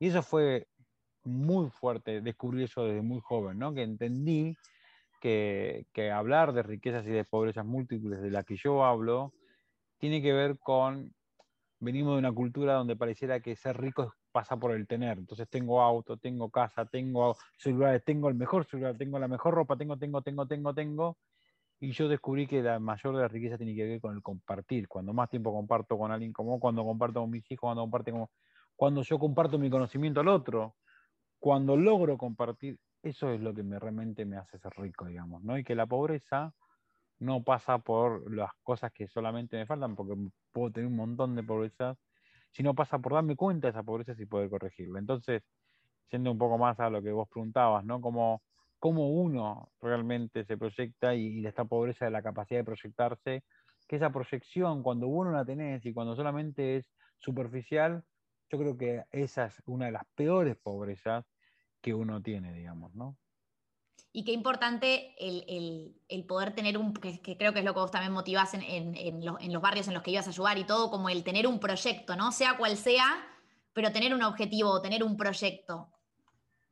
Y 0.00 0.08
eso 0.08 0.22
fue 0.22 0.66
muy 1.24 1.70
fuerte, 1.70 2.20
descubrir 2.20 2.64
eso 2.64 2.84
desde 2.84 3.02
muy 3.02 3.20
joven, 3.20 3.58
¿no? 3.58 3.72
Que 3.72 3.82
entendí 3.82 4.56
que, 5.20 6.10
hablar 6.12 6.52
de 6.52 6.62
riquezas 6.62 7.06
y 7.06 7.10
de 7.10 7.24
pobrezas 7.24 7.64
múltiples 7.64 8.20
de 8.20 8.30
la 8.30 8.42
que 8.42 8.56
yo 8.56 8.84
hablo 8.84 9.32
tiene 9.98 10.20
que 10.20 10.32
ver 10.32 10.58
con, 10.58 11.14
venimos 11.78 12.14
de 12.14 12.18
una 12.18 12.32
cultura 12.32 12.74
donde 12.74 12.96
pareciera 12.96 13.38
que 13.38 13.54
ser 13.54 13.80
rico 13.80 14.12
pasa 14.32 14.56
por 14.56 14.72
el 14.72 14.86
tener. 14.86 15.18
Entonces 15.18 15.48
tengo 15.48 15.82
auto, 15.82 16.16
tengo 16.16 16.50
casa, 16.50 16.86
tengo 16.86 17.36
celulares, 17.56 18.02
tengo 18.04 18.28
el 18.28 18.34
mejor 18.34 18.66
celular, 18.66 18.96
tengo 18.96 19.18
la 19.18 19.28
mejor 19.28 19.54
ropa, 19.54 19.76
tengo, 19.76 19.96
tengo, 19.98 20.22
tengo, 20.22 20.46
tengo, 20.46 20.74
tengo. 20.74 21.18
Y 21.80 21.92
yo 21.92 22.08
descubrí 22.08 22.46
que 22.46 22.62
la 22.62 22.78
mayor 22.78 23.16
de 23.16 23.22
la 23.22 23.28
riqueza 23.28 23.58
tiene 23.58 23.74
que 23.74 23.84
ver 23.84 24.00
con 24.00 24.14
el 24.14 24.22
compartir. 24.22 24.88
Cuando 24.88 25.12
más 25.12 25.28
tiempo 25.28 25.52
comparto 25.52 25.98
con 25.98 26.10
alguien 26.12 26.32
como 26.32 26.58
cuando 26.58 26.84
comparto 26.84 27.20
con 27.20 27.30
mis 27.30 27.48
hijos, 27.50 27.60
cuando 27.60 27.82
comparto 27.82 28.12
como, 28.12 28.30
cuando 28.76 29.02
yo 29.02 29.18
comparto 29.18 29.58
mi 29.58 29.68
conocimiento 29.68 30.20
al 30.20 30.28
otro, 30.28 30.76
cuando 31.38 31.76
logro 31.76 32.16
compartir, 32.16 32.78
eso 33.02 33.30
es 33.30 33.40
lo 33.40 33.52
que 33.52 33.64
me, 33.64 33.78
realmente 33.78 34.24
me 34.24 34.36
hace 34.36 34.58
ser 34.58 34.72
rico, 34.76 35.06
digamos, 35.06 35.42
¿no? 35.42 35.58
Y 35.58 35.64
que 35.64 35.74
la 35.74 35.86
pobreza 35.86 36.54
no 37.18 37.42
pasa 37.42 37.78
por 37.78 38.32
las 38.34 38.50
cosas 38.62 38.92
que 38.92 39.08
solamente 39.08 39.56
me 39.56 39.66
faltan, 39.66 39.96
porque 39.96 40.14
puedo 40.52 40.72
tener 40.72 40.88
un 40.88 40.96
montón 40.96 41.34
de 41.34 41.42
pobrezas, 41.42 41.96
sino 42.52 42.74
pasa 42.74 42.98
por 42.98 43.14
darme 43.14 43.36
cuenta 43.36 43.68
de 43.68 43.70
esa 43.70 43.82
pobreza 43.82 44.14
y 44.18 44.26
poder 44.26 44.50
corregirla. 44.50 44.98
Entonces, 44.98 45.42
siendo 46.08 46.30
un 46.32 46.38
poco 46.38 46.58
más 46.58 46.80
a 46.80 46.90
lo 46.90 47.02
que 47.02 47.12
vos 47.12 47.28
preguntabas, 47.28 47.84
¿no? 47.84 48.00
Como 48.00 48.42
cómo 48.78 49.10
uno 49.10 49.72
realmente 49.80 50.44
se 50.44 50.58
proyecta 50.58 51.14
y, 51.14 51.40
y 51.40 51.46
esta 51.46 51.64
pobreza 51.64 52.04
de 52.06 52.10
la 52.10 52.22
capacidad 52.22 52.60
de 52.60 52.64
proyectarse, 52.64 53.44
que 53.88 53.96
esa 53.96 54.10
proyección, 54.10 54.82
cuando 54.82 55.06
uno 55.08 55.30
la 55.32 55.44
tenés 55.44 55.84
y 55.86 55.92
cuando 55.94 56.16
solamente 56.16 56.76
es 56.76 56.92
superficial, 57.18 58.04
yo 58.50 58.58
creo 58.58 58.76
que 58.76 59.04
esa 59.10 59.46
es 59.46 59.62
una 59.66 59.86
de 59.86 59.92
las 59.92 60.04
peores 60.14 60.56
pobrezas 60.56 61.24
que 61.80 61.94
uno 61.94 62.22
tiene, 62.22 62.52
digamos, 62.54 62.94
¿no? 62.94 63.18
Y 64.14 64.24
qué 64.24 64.32
importante 64.32 65.14
el, 65.18 66.24
poder 66.26 66.54
tener 66.54 66.76
un, 66.76 66.92
que, 66.92 67.20
creo 67.38 67.52
que 67.52 67.60
es 67.60 67.64
lo 67.64 67.72
que 67.72 67.80
vos 67.80 67.90
también 67.90 68.12
motivás 68.12 68.52
en, 68.54 69.24
los, 69.24 69.62
barrios 69.62 69.88
en 69.88 69.94
los 69.94 70.02
que 70.02 70.10
ibas 70.10 70.26
a 70.26 70.30
ayudar 70.30 70.58
y 70.58 70.64
todo, 70.64 70.90
como 70.90 71.08
el 71.08 71.24
tener 71.24 71.46
un 71.46 71.58
proyecto, 71.58 72.14
¿no? 72.14 72.30
Sea 72.30 72.58
cual 72.58 72.76
sea, 72.76 73.24
pero 73.72 73.90
tener 73.90 74.14
un 74.14 74.22
objetivo, 74.22 74.82
tener 74.82 75.02
un 75.02 75.16
proyecto. 75.16 75.88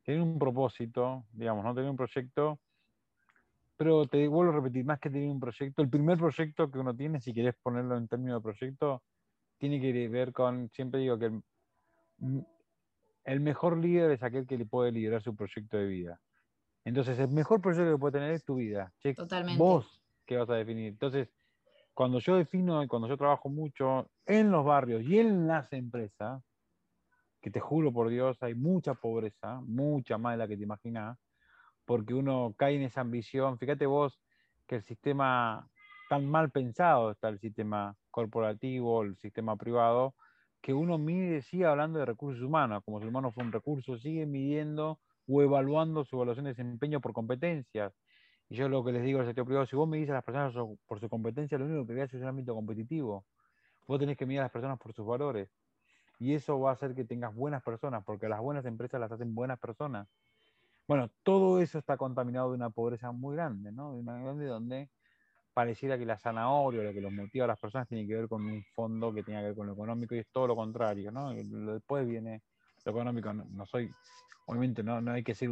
Tener 0.04 0.20
un 0.20 0.38
propósito, 0.38 1.24
digamos, 1.32 1.64
¿no? 1.64 1.74
Tener 1.74 1.88
un 1.88 1.96
proyecto, 1.96 2.58
pero 3.74 4.04
te 4.06 4.28
vuelvo 4.28 4.52
a 4.52 4.56
repetir, 4.56 4.84
más 4.84 5.00
que 5.00 5.08
tener 5.08 5.30
un 5.30 5.40
proyecto, 5.40 5.80
el 5.80 5.88
primer 5.88 6.18
proyecto 6.18 6.70
que 6.70 6.78
uno 6.78 6.94
tiene, 6.94 7.22
si 7.22 7.32
querés 7.32 7.54
ponerlo 7.62 7.96
en 7.96 8.06
términos 8.06 8.42
de 8.42 8.42
proyecto, 8.42 9.02
tiene 9.56 9.80
que 9.80 10.08
ver 10.08 10.32
con, 10.34 10.68
siempre 10.74 11.00
digo 11.00 11.18
que 11.18 11.40
el 13.24 13.40
mejor 13.40 13.78
líder 13.78 14.10
es 14.10 14.22
aquel 14.22 14.46
que 14.46 14.58
le 14.58 14.66
puede 14.66 14.92
liderar 14.92 15.22
su 15.22 15.34
proyecto 15.34 15.78
de 15.78 15.86
vida. 15.86 16.20
Entonces, 16.84 17.18
el 17.18 17.28
mejor 17.28 17.60
proyecto 17.60 17.92
que 17.92 17.98
puede 17.98 18.12
tener 18.12 18.32
es 18.32 18.44
tu 18.44 18.56
vida. 18.56 18.92
Totalmente. 19.14 19.58
Vos 19.58 20.02
que 20.24 20.36
vas 20.36 20.48
a 20.50 20.54
definir. 20.54 20.88
Entonces, 20.88 21.28
cuando 21.94 22.18
yo 22.20 22.36
defino 22.36 22.82
y 22.82 22.86
cuando 22.86 23.08
yo 23.08 23.16
trabajo 23.16 23.48
mucho 23.48 24.08
en 24.26 24.50
los 24.50 24.64
barrios 24.64 25.02
y 25.02 25.18
en 25.18 25.46
las 25.46 25.72
empresas, 25.72 26.42
que 27.40 27.50
te 27.50 27.60
juro 27.60 27.92
por 27.92 28.08
Dios, 28.08 28.42
hay 28.42 28.54
mucha 28.54 28.94
pobreza, 28.94 29.60
mucha 29.62 30.18
más 30.18 30.34
de 30.34 30.38
la 30.38 30.48
que 30.48 30.56
te 30.56 30.62
imaginas, 30.62 31.18
porque 31.84 32.14
uno 32.14 32.54
cae 32.56 32.76
en 32.76 32.82
esa 32.82 33.00
ambición. 33.00 33.58
Fíjate 33.58 33.86
vos 33.86 34.20
que 34.66 34.76
el 34.76 34.82
sistema, 34.82 35.68
tan 36.08 36.26
mal 36.26 36.50
pensado 36.50 37.10
está 37.10 37.28
el 37.28 37.38
sistema 37.38 37.96
corporativo, 38.10 39.02
el 39.02 39.16
sistema 39.16 39.56
privado, 39.56 40.14
que 40.60 40.74
uno 40.74 40.98
mide, 40.98 41.42
sigue 41.42 41.64
hablando 41.64 41.98
de 41.98 42.04
recursos 42.04 42.42
humanos, 42.42 42.82
como 42.84 42.98
si 42.98 43.04
el 43.04 43.08
humano 43.08 43.32
fue 43.32 43.44
un 43.44 43.52
recurso, 43.52 43.96
sigue 43.98 44.26
midiendo 44.26 45.00
o 45.30 45.42
evaluando 45.42 46.04
su 46.04 46.16
evaluación 46.16 46.44
de 46.44 46.50
desempeño 46.50 47.00
por 47.00 47.12
competencias. 47.12 47.92
Y 48.48 48.56
yo 48.56 48.68
lo 48.68 48.84
que 48.84 48.92
les 48.92 49.02
digo 49.02 49.20
al 49.20 49.26
sector 49.26 49.44
privado, 49.44 49.66
si 49.66 49.76
vos 49.76 49.88
me 49.88 49.96
dices 49.96 50.10
a 50.10 50.14
las 50.14 50.24
personas 50.24 50.52
por 50.86 50.98
su 50.98 51.08
competencia, 51.08 51.56
lo 51.56 51.66
único 51.66 51.86
que 51.86 51.94
veas 51.94 52.12
es 52.12 52.20
un 52.20 52.26
ámbito 52.26 52.54
competitivo. 52.54 53.24
Vos 53.86 54.00
tenés 54.00 54.16
que 54.16 54.26
mirar 54.26 54.42
a 54.42 54.44
las 54.46 54.52
personas 54.52 54.78
por 54.78 54.92
sus 54.92 55.06
valores. 55.06 55.48
Y 56.18 56.34
eso 56.34 56.58
va 56.58 56.70
a 56.70 56.72
hacer 56.74 56.94
que 56.94 57.04
tengas 57.04 57.34
buenas 57.34 57.62
personas, 57.62 58.04
porque 58.04 58.28
las 58.28 58.40
buenas 58.40 58.66
empresas 58.66 59.00
las 59.00 59.10
hacen 59.12 59.34
buenas 59.34 59.58
personas. 59.58 60.08
Bueno, 60.86 61.08
todo 61.22 61.60
eso 61.60 61.78
está 61.78 61.96
contaminado 61.96 62.50
de 62.50 62.56
una 62.56 62.70
pobreza 62.70 63.12
muy 63.12 63.36
grande, 63.36 63.70
¿no? 63.70 63.92
De 63.92 64.00
una 64.00 64.20
grande 64.20 64.46
donde 64.46 64.90
pareciera 65.54 65.96
que 65.96 66.04
la 66.04 66.18
zanahoria, 66.18 66.82
lo 66.82 66.92
que 66.92 67.00
los 67.00 67.12
motiva 67.12 67.44
a 67.44 67.48
las 67.48 67.60
personas, 67.60 67.88
tiene 67.88 68.06
que 68.06 68.14
ver 68.14 68.28
con 68.28 68.44
un 68.44 68.64
fondo 68.74 69.14
que 69.14 69.22
tenga 69.22 69.40
que 69.40 69.46
ver 69.46 69.54
con 69.54 69.68
lo 69.68 69.72
económico, 69.74 70.14
y 70.14 70.18
es 70.18 70.28
todo 70.28 70.48
lo 70.48 70.56
contrario, 70.56 71.12
¿no? 71.12 71.32
Después 71.32 72.06
viene 72.06 72.42
lo 72.84 72.92
económico, 72.92 73.32
no 73.32 73.66
soy 73.66 73.90
obviamente 74.50 74.82
no, 74.82 75.00
no 75.00 75.12
hay 75.12 75.22
que 75.22 75.34
ser 75.34 75.50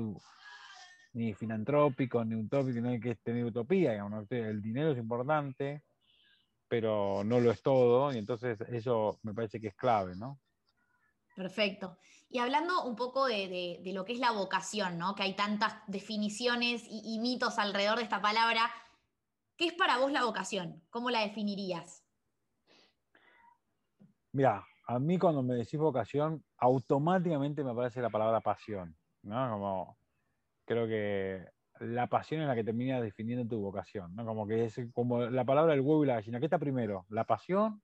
ni 1.13 1.33
filantrópico, 1.35 2.25
ni 2.25 2.35
utópico, 2.35 2.81
no 2.81 2.91
hay 2.91 3.01
que 3.01 3.15
tener 3.17 3.45
utopía, 3.45 3.93
digamos, 3.93 4.27
el 4.31 4.61
dinero 4.61 4.91
es 4.91 4.99
importante, 4.99 5.85
pero 6.67 7.23
no 7.25 7.41
lo 7.41 7.51
es 7.51 7.63
todo, 7.63 8.13
y 8.13 8.19
entonces 8.19 8.61
eso 8.69 9.21
me 9.23 9.33
parece 9.35 9.61
que 9.61 9.69
es 9.69 9.75
clave, 9.75 10.17
¿no? 10.17 10.41
Perfecto. 11.35 11.97
Y 12.29 12.41
hablando 12.41 12.83
un 12.83 12.97
poco 12.97 13.27
de, 13.27 13.81
lo 13.95 14.05
que 14.05 14.13
es 14.13 14.19
la 14.19 14.33
vocación, 14.33 14.99
¿no? 14.99 15.15
Que 15.15 15.23
hay 15.23 15.37
tantas 15.37 15.77
definiciones 15.87 16.83
y, 16.89 17.19
mitos 17.21 17.59
alrededor 17.59 17.99
de 17.99 18.03
esta 18.03 18.21
palabra. 18.21 18.69
¿Qué 19.57 19.69
es 19.69 19.73
para 19.73 19.99
vos 19.99 20.11
la 20.11 20.25
vocación? 20.25 20.83
¿Cómo 20.91 21.11
la 21.11 21.21
definirías? 21.21 22.05
Mira, 24.33 24.67
a 24.89 24.99
mí 24.99 25.19
cuando 25.19 25.43
me 25.43 25.55
decís 25.55 25.79
vocación, 25.79 26.43
automáticamente 26.57 27.63
me 27.63 27.73
aparece 27.73 28.01
la 28.01 28.09
palabra 28.09 28.41
pasión, 28.41 28.97
¿no? 29.23 29.51
Como 29.51 29.99
creo 30.65 30.89
que 30.89 31.47
la 31.81 32.07
pasión 32.07 32.41
es 32.41 32.49
la 32.49 32.55
que 32.55 32.65
termina 32.65 32.99
definiendo 32.99 33.47
tu 33.47 33.61
vocación, 33.61 34.17
¿no? 34.17 34.25
Como 34.25 34.47
que 34.47 34.65
es 34.65 34.81
como 34.95 35.27
la 35.27 35.45
palabra 35.45 35.73
del 35.73 35.83
huevo 35.83 36.05
y 36.05 36.07
la 36.07 36.15
gallina. 36.15 36.39
¿Qué 36.39 36.47
está 36.47 36.59
primero? 36.59 37.05
¿La 37.11 37.25
pasión 37.25 37.83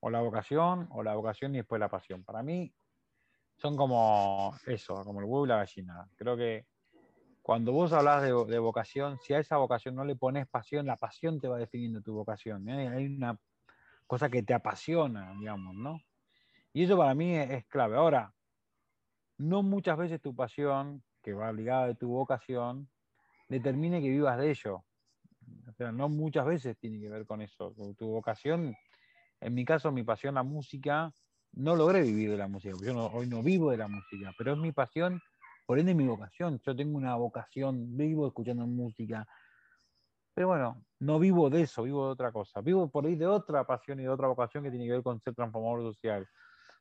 o 0.00 0.10
la 0.10 0.20
vocación 0.20 0.88
o 0.90 1.02
la 1.02 1.14
vocación 1.14 1.54
y 1.54 1.58
después 1.58 1.80
la 1.80 1.88
pasión? 1.88 2.22
Para 2.22 2.42
mí 2.42 2.70
son 3.56 3.74
como 3.74 4.54
eso, 4.66 5.02
como 5.04 5.20
el 5.20 5.24
huevo 5.24 5.46
y 5.46 5.48
la 5.48 5.56
gallina. 5.56 6.06
Creo 6.16 6.36
que 6.36 6.66
cuando 7.40 7.72
vos 7.72 7.94
hablas 7.94 8.22
de, 8.22 8.58
vocación, 8.58 9.18
si 9.20 9.32
a 9.32 9.38
esa 9.38 9.56
vocación 9.56 9.94
no 9.94 10.04
le 10.04 10.16
pones 10.16 10.46
pasión, 10.48 10.84
la 10.84 10.96
pasión 10.96 11.40
te 11.40 11.48
va 11.48 11.56
definiendo 11.56 12.02
tu 12.02 12.12
vocación. 12.12 12.68
¿eh? 12.68 12.88
Hay 12.88 13.06
una 13.06 13.38
cosa 14.06 14.28
que 14.28 14.42
te 14.42 14.52
apasiona, 14.52 15.32
digamos, 15.38 15.74
¿no? 15.74 15.98
Y 16.76 16.82
eso 16.82 16.98
para 16.98 17.14
mí 17.14 17.34
es, 17.34 17.64
clave. 17.68 17.96
Ahora, 17.96 18.34
no 19.38 19.62
muchas 19.62 19.96
veces 19.96 20.20
tu 20.20 20.36
pasión, 20.36 21.02
que 21.22 21.32
va 21.32 21.50
ligada 21.50 21.86
de 21.86 21.94
tu 21.94 22.08
vocación, 22.08 22.90
determine 23.48 24.02
que 24.02 24.10
vivas 24.10 24.36
de 24.36 24.50
ello. 24.50 24.84
O 25.66 25.72
sea, 25.72 25.90
no 25.90 26.10
muchas 26.10 26.44
veces 26.44 26.76
tiene 26.76 27.00
que 27.00 27.08
ver 27.08 27.24
con 27.24 27.40
eso. 27.40 27.74
Tu 27.96 28.06
vocación, 28.06 28.76
en 29.40 29.54
mi 29.54 29.64
caso, 29.64 29.90
mi 29.90 30.02
pasión, 30.02 30.34
la 30.34 30.42
música, 30.42 31.10
no 31.52 31.76
logré 31.76 32.02
vivir 32.02 32.32
de 32.32 32.36
la 32.36 32.46
música. 32.46 32.76
Yo 32.84 33.06
hoy 33.06 33.26
no 33.26 33.42
vivo 33.42 33.70
de 33.70 33.78
la 33.78 33.88
música, 33.88 34.34
pero 34.36 34.52
es 34.52 34.58
mi 34.58 34.72
pasión, 34.72 35.18
por 35.64 35.78
ende 35.78 35.94
mi 35.94 36.06
vocación. 36.06 36.60
Yo 36.62 36.76
tengo 36.76 36.98
una 36.98 37.14
vocación, 37.14 37.96
vivo 37.96 38.26
escuchando 38.26 38.66
música. 38.66 39.26
Pero 40.34 40.48
bueno, 40.48 40.84
no 40.98 41.18
vivo 41.18 41.48
de 41.48 41.62
eso, 41.62 41.84
vivo 41.84 42.04
de 42.04 42.12
otra 42.12 42.32
cosa. 42.32 42.60
Vivo 42.60 42.90
por 42.90 43.06
ahí 43.06 43.14
de 43.14 43.26
otra 43.26 43.64
pasión 43.64 43.98
y 43.98 44.02
de 44.02 44.10
otra 44.10 44.28
vocación 44.28 44.62
que 44.62 44.68
tiene 44.68 44.84
que 44.84 44.92
ver 44.92 45.02
con 45.02 45.18
ser 45.22 45.34
transformador 45.34 45.94
social. 45.94 46.28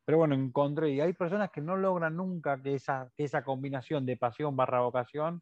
Pero 0.06 0.20
bueno, 0.20 0.36
encontré, 0.36 0.92
y 0.92 1.02
hay 1.02 1.14
personas 1.14 1.50
que 1.50 1.62
no 1.62 1.76
logran 1.76 2.16
nunca 2.16 2.62
que 2.62 2.76
esa, 2.76 3.12
esa 3.18 3.44
combinación 3.44 4.06
de 4.06 4.18
pasión 4.18 4.56
barra 4.56 4.82
vocación 4.82 5.42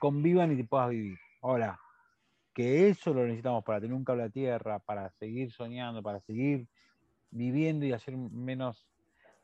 convivan 0.00 0.52
y 0.52 0.56
te 0.56 0.64
puedas 0.64 0.90
vivir. 0.90 1.18
Ahora, 1.40 1.78
que 2.52 2.88
eso 2.88 3.14
lo 3.14 3.22
necesitamos 3.22 3.64
para 3.64 3.80
tener 3.80 3.94
un 3.94 4.04
cable 4.04 4.24
a 4.24 4.30
tierra, 4.30 4.80
para 4.80 5.10
seguir 5.10 5.52
soñando, 5.52 6.02
para 6.02 6.20
seguir 6.20 6.68
viviendo 7.30 7.86
y 7.86 7.92
hacer 7.92 8.16
menos 8.16 8.88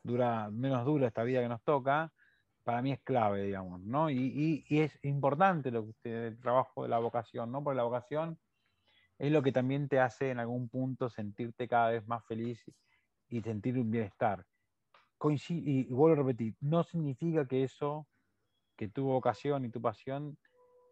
dura, 0.03 0.49
menos 0.49 0.85
dura 0.85 1.07
esta 1.07 1.23
vida 1.23 1.41
que 1.41 1.49
nos 1.49 1.63
toca, 1.63 2.11
para 2.63 2.81
mí 2.81 2.91
es 2.91 2.99
clave, 3.01 3.43
digamos, 3.43 3.81
¿no? 3.81 4.09
Y, 4.09 4.63
y, 4.67 4.79
es 4.79 4.97
importante 5.03 5.71
lo 5.71 5.83
que 5.83 5.89
usted, 5.89 6.25
el 6.27 6.39
trabajo 6.39 6.83
de 6.83 6.89
la 6.89 6.99
vocación, 6.99 7.51
¿no? 7.51 7.63
Porque 7.63 7.77
la 7.77 7.83
vocación 7.83 8.39
es 9.17 9.31
lo 9.31 9.41
que 9.41 9.51
también 9.51 9.87
te 9.87 9.99
hace 9.99 10.29
en 10.29 10.39
algún 10.39 10.69
punto 10.69 11.09
sentirte 11.09 11.67
cada 11.67 11.91
vez 11.91 12.07
más 12.07 12.25
feliz 12.25 12.63
y 13.31 13.41
sentir 13.41 13.79
un 13.79 13.89
bienestar. 13.89 14.45
y, 15.49 15.85
vuelvo 15.93 16.21
a 16.21 16.25
repetir, 16.25 16.55
no 16.59 16.83
significa 16.83 17.47
que 17.47 17.63
eso, 17.63 18.07
que 18.77 18.89
tu 18.89 19.05
vocación 19.05 19.65
y 19.65 19.69
tu 19.69 19.81
pasión 19.81 20.37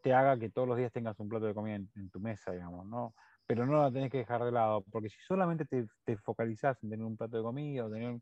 te 0.02 0.14
haga 0.14 0.40
que 0.40 0.50
todos 0.50 0.68
los 0.68 0.78
días 0.78 0.94
tengas 0.94 1.20
un 1.20 1.28
plato 1.28 1.46
de 1.46 1.54
comida 1.54 1.76
en, 1.76 2.10
tu 2.10 2.20
mesa, 2.20 2.52
digamos, 2.52 2.86
¿no? 2.88 3.14
Pero 3.46 3.66
no 3.66 3.82
la 3.82 3.92
tenés 3.92 4.10
que 4.12 4.20
dejar 4.20 4.44
de 4.44 4.52
lado, 4.52 4.84
porque 4.92 5.10
si 5.10 5.18
solamente 5.28 5.66
te, 5.66 5.88
te 6.06 6.16
focalizás 6.18 6.82
en 6.84 6.90
tener 6.90 7.06
un 7.06 7.18
plato 7.18 7.38
de 7.38 7.44
comida 7.44 7.86
o 7.86 7.92
tener, 7.92 8.20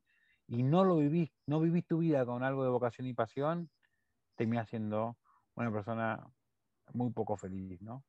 y 0.48 0.64
no 0.64 0.84
lo 0.84 0.98
vivís, 0.98 1.30
no 1.46 1.60
vivís 1.60 1.86
tu 1.86 2.00
vida 2.00 2.26
con 2.26 2.44
algo 2.44 2.64
de 2.64 2.70
vocación 2.70 3.06
y 3.08 3.14
pasión, 3.14 3.70
terminás 4.36 4.70
siendo 4.70 5.18
una 5.56 5.72
persona 5.72 6.26
muy 6.94 7.12
poco 7.12 7.38
feliz, 7.38 7.82
¿no? 7.82 8.04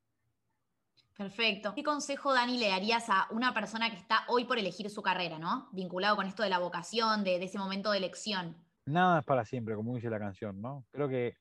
Perfecto. 1.18 1.74
¿Qué 1.74 1.82
consejo, 1.82 2.32
Dani, 2.32 2.58
le 2.58 2.68
darías 2.68 3.10
a 3.10 3.26
una 3.32 3.52
persona 3.52 3.90
que 3.90 3.96
está 3.96 4.24
hoy 4.28 4.44
por 4.44 4.56
elegir 4.56 4.88
su 4.88 5.02
carrera, 5.02 5.36
¿no? 5.36 5.68
Vinculado 5.72 6.14
con 6.14 6.26
esto 6.26 6.44
de 6.44 6.48
la 6.48 6.60
vocación, 6.60 7.24
de, 7.24 7.42
ese 7.42 7.58
momento 7.58 7.90
de 7.90 7.98
elección. 7.98 8.56
Nada 8.86 9.18
es 9.18 9.24
para 9.24 9.44
siempre, 9.44 9.74
como 9.74 9.96
dice 9.96 10.08
la 10.10 10.20
canción, 10.20 10.62
¿no? 10.62 10.86
Creo 10.92 11.08
que 11.08 11.34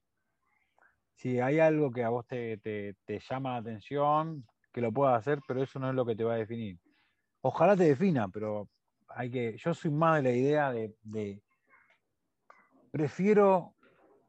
si 1.14 1.40
hay 1.40 1.60
algo 1.60 1.92
que 1.92 2.04
a 2.04 2.10
vos 2.10 2.26
te, 2.26 2.60
llama 3.30 3.52
la 3.52 3.58
atención, 3.58 4.48
que 4.74 4.82
lo 4.82 4.92
puedas 4.92 5.20
hacer, 5.20 5.42
pero 5.48 5.62
eso 5.62 5.78
no 5.78 5.90
es 5.90 5.96
lo 5.96 6.08
que 6.08 6.16
te 6.16 6.24
va 6.24 6.34
a 6.34 6.38
definir. 6.38 6.80
Ojalá 7.42 7.78
te 7.78 7.84
defina, 7.84 8.28
pero 8.30 8.68
hay 9.10 9.30
que. 9.30 9.58
Yo 9.58 9.76
soy 9.76 9.92
más 9.92 10.24
de 10.24 10.30
la 10.32 10.36
idea 10.36 10.72
de, 10.72 11.40
prefiero 12.90 13.76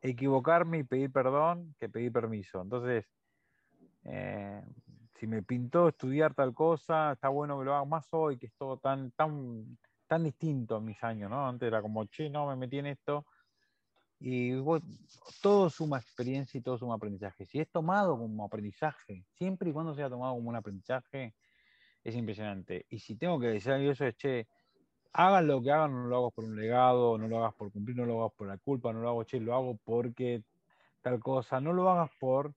equivocarme 0.02 0.80
y 0.80 0.84
pedir 0.84 1.10
perdón 1.10 1.74
que 1.80 1.88
pedir 1.88 2.12
permiso. 2.12 2.60
Entonces, 2.60 3.06
eh, 4.04 4.62
si 5.18 5.26
me 5.26 5.42
pintó 5.42 5.88
estudiar 5.88 6.34
tal 6.34 6.54
cosa, 6.54 7.12
está 7.12 7.28
bueno 7.28 7.58
que 7.58 7.64
lo 7.64 7.74
haga 7.74 7.84
más 7.84 8.06
hoy, 8.12 8.38
que 8.38 8.46
es 8.46 8.54
todo 8.56 8.78
tan, 8.78 9.10
tan, 9.12 9.78
tan 10.06 10.24
distinto 10.24 10.76
a 10.76 10.80
mis 10.80 11.02
años, 11.02 11.28
¿no? 11.30 11.46
Antes 11.46 11.66
era 11.66 11.82
como, 11.82 12.04
che, 12.06 12.30
no, 12.30 12.46
me 12.46 12.56
metí 12.56 12.78
en 12.78 12.86
esto. 12.86 13.26
Y 14.20 14.52
todo 15.42 15.70
suma 15.70 15.98
experiencia 15.98 16.58
y 16.58 16.62
todo 16.62 16.78
suma 16.78 16.94
aprendizaje. 16.94 17.46
Si 17.46 17.60
es 17.60 17.70
tomado 17.70 18.16
como 18.16 18.44
aprendizaje, 18.44 19.24
siempre 19.32 19.70
y 19.70 19.72
cuando 19.72 19.94
sea 19.94 20.08
tomado 20.08 20.34
como 20.34 20.48
un 20.48 20.56
aprendizaje, 20.56 21.34
es 22.04 22.14
impresionante. 22.14 22.86
Y 22.88 23.00
si 23.00 23.16
tengo 23.16 23.40
que 23.40 23.48
decir 23.48 23.72
eso 23.72 24.06
es, 24.06 24.16
che, 24.16 24.48
hagan 25.12 25.48
lo 25.48 25.60
que 25.62 25.72
hagan, 25.72 25.92
no 25.92 26.06
lo 26.06 26.16
hago 26.16 26.30
por 26.30 26.44
un 26.44 26.56
legado, 26.56 27.18
no 27.18 27.26
lo 27.26 27.38
hagas 27.38 27.54
por 27.54 27.72
cumplir, 27.72 27.96
no 27.96 28.06
lo 28.06 28.20
hagas 28.20 28.34
por 28.36 28.46
la 28.46 28.58
culpa, 28.58 28.92
no 28.92 29.00
lo 29.00 29.08
hago, 29.08 29.24
che, 29.24 29.40
lo 29.40 29.54
hago 29.54 29.76
porque 29.84 30.44
tal 31.02 31.18
cosa, 31.20 31.60
no 31.60 31.72
lo 31.72 31.90
hagas 31.90 32.10
por 32.20 32.54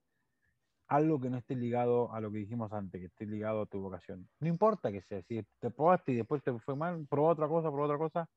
algo 0.94 1.18
que 1.18 1.30
no 1.30 1.38
esté 1.38 1.56
ligado 1.56 2.12
a 2.12 2.20
lo 2.20 2.30
que 2.30 2.38
dijimos 2.38 2.72
antes, 2.72 3.00
que 3.00 3.06
esté 3.06 3.26
ligado 3.26 3.62
a 3.62 3.66
tu 3.66 3.80
vocación. 3.80 4.28
No 4.40 4.48
importa 4.48 4.92
que 4.92 5.00
sea, 5.00 5.22
si 5.22 5.42
te 5.58 5.70
probaste 5.70 6.12
y 6.12 6.16
después 6.16 6.42
te 6.42 6.52
fue 6.58 6.76
mal, 6.76 7.06
probá 7.08 7.30
otra 7.30 7.48
cosa, 7.48 7.70
probá 7.70 7.86
otra 7.86 7.98
cosa, 7.98 8.28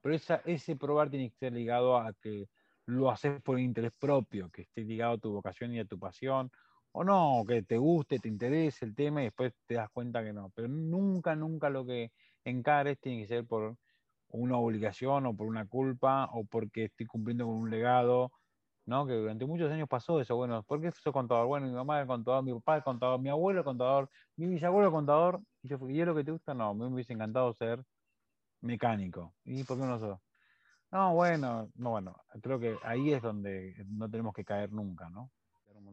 pero 0.00 0.14
esa, 0.14 0.36
ese 0.44 0.76
probar 0.76 1.10
tiene 1.10 1.30
que 1.30 1.36
ser 1.36 1.52
ligado 1.52 1.96
a 1.96 2.12
que 2.14 2.48
lo 2.86 3.10
haces 3.10 3.42
por 3.42 3.58
interés 3.58 3.92
propio, 3.98 4.48
que 4.50 4.62
esté 4.62 4.82
ligado 4.82 5.14
a 5.14 5.18
tu 5.18 5.32
vocación 5.32 5.74
y 5.74 5.80
a 5.80 5.84
tu 5.84 5.98
pasión, 5.98 6.50
o 6.92 7.02
no, 7.02 7.42
que 7.46 7.62
te 7.62 7.76
guste, 7.76 8.20
te 8.20 8.28
interese 8.28 8.84
el 8.84 8.94
tema 8.94 9.20
y 9.22 9.24
después 9.24 9.52
te 9.66 9.74
das 9.74 9.90
cuenta 9.90 10.22
que 10.22 10.32
no. 10.32 10.50
Pero 10.54 10.68
nunca, 10.68 11.34
nunca 11.34 11.68
lo 11.70 11.84
que 11.84 12.12
encares 12.44 13.00
tiene 13.00 13.22
que 13.22 13.28
ser 13.28 13.44
por 13.46 13.76
una 14.28 14.58
obligación 14.58 15.26
o 15.26 15.34
por 15.36 15.48
una 15.48 15.66
culpa 15.66 16.28
o 16.32 16.44
porque 16.44 16.84
estoy 16.84 17.06
cumpliendo 17.06 17.46
con 17.46 17.56
un 17.56 17.70
legado 17.70 18.32
¿no? 18.86 19.06
Que 19.06 19.14
durante 19.14 19.44
muchos 19.44 19.70
años 19.70 19.88
pasó 19.88 20.20
eso, 20.20 20.36
bueno, 20.36 20.62
¿por 20.62 20.80
qué 20.80 20.90
soy 20.92 21.12
contador? 21.12 21.46
Bueno, 21.46 21.66
mi 21.66 21.72
mamá 21.72 21.98
era 21.98 22.06
contador, 22.06 22.42
mi 22.44 22.52
papá 22.54 22.76
era 22.76 22.84
contador, 22.84 23.20
mi 23.20 23.28
abuelo 23.28 23.60
era 23.60 23.64
contador, 23.64 24.10
mi 24.36 24.46
bisabuelo 24.46 24.88
era 24.88 24.92
contador, 24.94 25.40
y 25.62 25.68
yo, 25.68 25.78
¿y 25.90 26.00
es 26.00 26.06
lo 26.06 26.14
que 26.14 26.24
te 26.24 26.30
gusta? 26.32 26.54
No, 26.54 26.74
me 26.74 26.86
hubiese 26.86 27.12
encantado 27.12 27.52
ser 27.54 27.84
mecánico. 28.60 29.34
¿Y 29.44 29.64
por 29.64 29.78
qué 29.78 29.84
no 29.84 29.98
soy? 29.98 30.16
No, 30.92 31.14
bueno, 31.14 31.68
no, 31.74 31.90
bueno, 31.90 32.16
creo 32.40 32.58
que 32.60 32.76
ahí 32.84 33.12
es 33.12 33.20
donde 33.20 33.74
no 33.88 34.08
tenemos 34.08 34.32
que 34.34 34.44
caer 34.44 34.72
nunca, 34.72 35.10
¿no? 35.10 35.30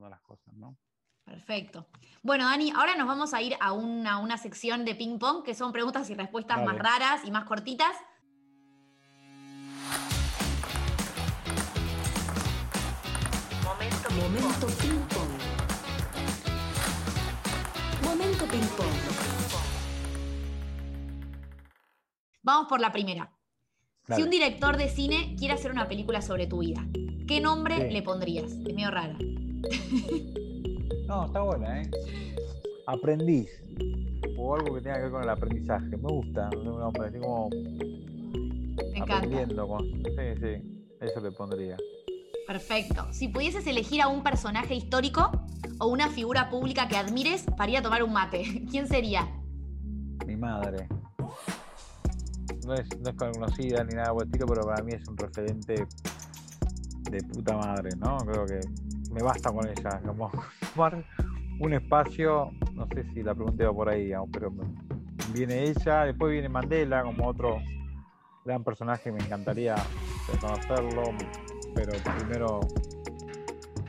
las 0.09 0.21
cosas, 0.21 0.53
¿no? 0.55 0.77
Perfecto. 1.23 1.87
Bueno, 2.21 2.45
Dani, 2.45 2.71
ahora 2.71 2.95
nos 2.95 3.07
vamos 3.07 3.33
a 3.33 3.41
ir 3.41 3.55
a 3.61 3.71
una, 3.71 4.19
una 4.19 4.37
sección 4.37 4.83
de 4.83 4.95
ping 4.95 5.17
pong, 5.19 5.43
que 5.43 5.55
son 5.55 5.71
preguntas 5.71 6.09
y 6.09 6.15
respuestas 6.15 6.63
más 6.63 6.77
raras 6.77 7.23
y 7.23 7.31
más 7.31 7.45
cortitas. 7.45 7.95
Momento 14.53 14.67
ping 14.81 14.99
pong. 15.09 15.31
Momento 18.03 18.45
ping 18.45 18.67
pong. 18.77 18.93
Vamos 22.43 22.67
por 22.69 22.79
la 22.79 22.91
primera. 22.91 23.31
Si 24.15 24.21
un 24.21 24.29
director 24.29 24.77
de 24.77 24.89
cine 24.89 25.35
quiere 25.39 25.55
hacer 25.55 25.71
una 25.71 25.87
película 25.87 26.21
sobre 26.21 26.45
tu 26.45 26.59
vida, 26.59 26.85
¿qué 27.27 27.41
nombre 27.41 27.91
le 27.91 28.03
pondrías? 28.03 28.51
Es 28.51 28.73
medio 28.75 28.91
rara. 28.91 29.17
No, 31.07 31.25
está 31.25 31.41
buena, 31.41 31.81
¿eh? 31.81 31.89
Aprendiz. 32.85 33.49
O 34.37 34.55
algo 34.55 34.75
que 34.75 34.81
tenga 34.81 34.97
que 34.97 35.01
ver 35.01 35.11
con 35.11 35.23
el 35.23 35.29
aprendizaje. 35.29 35.87
Me 35.97 36.09
gusta. 36.09 36.49
nombre, 36.51 37.07
así 37.07 37.17
como. 37.19 37.49
Me 37.49 38.99
encanta. 38.99 39.27
Sí, 39.27 40.35
sí. 40.39 40.85
Eso 41.01 41.21
le 41.21 41.31
pondría. 41.31 41.75
Perfecto. 42.47 43.07
Si 43.11 43.27
pudieses 43.27 43.65
elegir 43.67 44.01
a 44.01 44.07
un 44.07 44.23
personaje 44.23 44.75
histórico 44.75 45.31
o 45.79 45.87
una 45.87 46.09
figura 46.09 46.49
pública 46.49 46.87
que 46.87 46.97
admires 46.97 47.45
para 47.57 47.71
ir 47.71 47.77
a 47.77 47.81
tomar 47.81 48.03
un 48.03 48.13
mate, 48.13 48.65
¿quién 48.71 48.87
sería? 48.87 49.27
Mi 50.25 50.35
madre. 50.35 50.87
No 52.65 52.73
es, 52.75 52.87
no 52.99 53.09
es 53.09 53.15
conocida 53.15 53.83
ni 53.83 53.95
nada 53.95 54.13
por 54.13 54.23
estilo, 54.23 54.45
pero 54.45 54.61
para 54.61 54.83
mí 54.83 54.93
es 54.93 55.07
un 55.07 55.17
referente 55.17 55.85
de 57.11 57.23
puta 57.23 57.57
madre, 57.57 57.89
¿no? 57.97 58.17
Creo 58.19 58.45
que 58.45 58.61
me 59.11 59.21
basta 59.21 59.51
con 59.51 59.67
ella. 59.67 60.01
Como 60.05 60.31
tomar 60.73 61.05
un 61.59 61.73
espacio, 61.73 62.51
no 62.73 62.87
sé 62.87 63.03
si 63.13 63.23
la 63.23 63.35
pregunta 63.35 63.65
va 63.65 63.73
por 63.73 63.89
ahí, 63.89 64.11
pero 64.31 64.51
viene 65.33 65.63
ella, 65.63 66.05
después 66.05 66.31
viene 66.31 66.49
Mandela 66.49 67.03
como 67.03 67.27
otro 67.27 67.57
gran 68.45 68.63
personaje, 68.63 69.11
me 69.11 69.19
encantaría 69.19 69.75
conocerlo, 70.41 71.03
pero 71.73 71.93
primero 72.17 72.59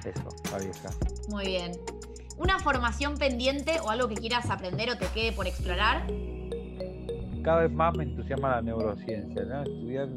eso, 0.05 0.29
la 0.53 0.59
vieja. 0.59 0.91
Muy 1.29 1.47
bien. 1.47 1.73
¿Una 2.37 2.59
formación 2.59 3.17
pendiente 3.17 3.79
o 3.81 3.91
algo 3.91 4.09
que 4.09 4.17
quieras 4.17 4.51
aprender 4.51 4.91
o 4.91 4.99
te 4.99 5.07
quede 5.15 5.33
por 5.33 5.47
explorar? 5.47 6.07
Cada 7.43 7.63
vez 7.63 7.73
más 7.73 7.97
me 7.97 8.05
entusiasma 8.05 8.57
la 8.57 8.63
neurociencia, 8.63 9.45
¿no? 9.45 9.63
Estudiar 9.63 10.09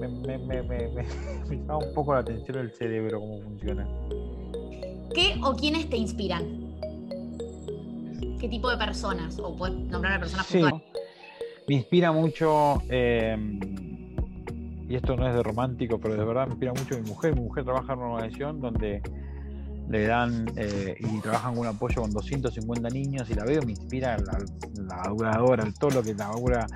me, 0.00 0.08
me, 0.08 0.38
me, 0.38 0.62
me, 0.62 1.04
llama 1.50 1.78
un 1.78 1.94
poco 1.94 2.14
la 2.14 2.20
atención 2.20 2.58
el 2.58 2.72
cerebro, 2.72 3.20
cómo 3.20 3.40
funciona. 3.42 3.86
¿Qué 5.14 5.38
o 5.42 5.54
quiénes 5.54 5.88
te 5.88 5.96
inspiran? 5.96 6.72
¿Qué 8.40 8.48
tipo 8.48 8.70
de 8.70 8.76
personas? 8.76 9.38
O 9.38 9.56
puedes 9.56 9.76
nombrar 9.76 10.14
a 10.14 10.18
personas 10.18 10.46
sí. 10.46 10.62
Me 11.68 11.76
inspira 11.76 12.10
mucho, 12.10 12.82
eh, 12.88 13.36
y 14.92 14.96
esto 14.96 15.16
no 15.16 15.26
es 15.26 15.34
de 15.34 15.42
romántico, 15.42 15.98
pero 15.98 16.16
de 16.16 16.22
verdad 16.22 16.46
me 16.46 16.52
inspira 16.52 16.74
mucho 16.74 17.00
mi 17.00 17.08
mujer. 17.08 17.34
Mi 17.34 17.40
mujer 17.40 17.64
trabaja 17.64 17.94
en 17.94 17.98
una 18.00 18.08
organización 18.10 18.60
donde 18.60 19.00
le 19.88 20.06
dan 20.06 20.44
eh, 20.54 20.96
y 21.00 21.18
trabajan 21.20 21.54
con 21.54 21.60
un 21.60 21.74
apoyo 21.74 22.02
con 22.02 22.10
250 22.10 22.90
niños 22.90 23.30
y 23.30 23.34
la 23.34 23.46
veo, 23.46 23.62
me 23.62 23.72
inspira 23.72 24.18
la, 24.18 24.38
la 25.16 25.72
todo 25.80 25.90
lo 25.92 26.02
que 26.02 26.12
la 26.12 26.26
aura 26.26 26.66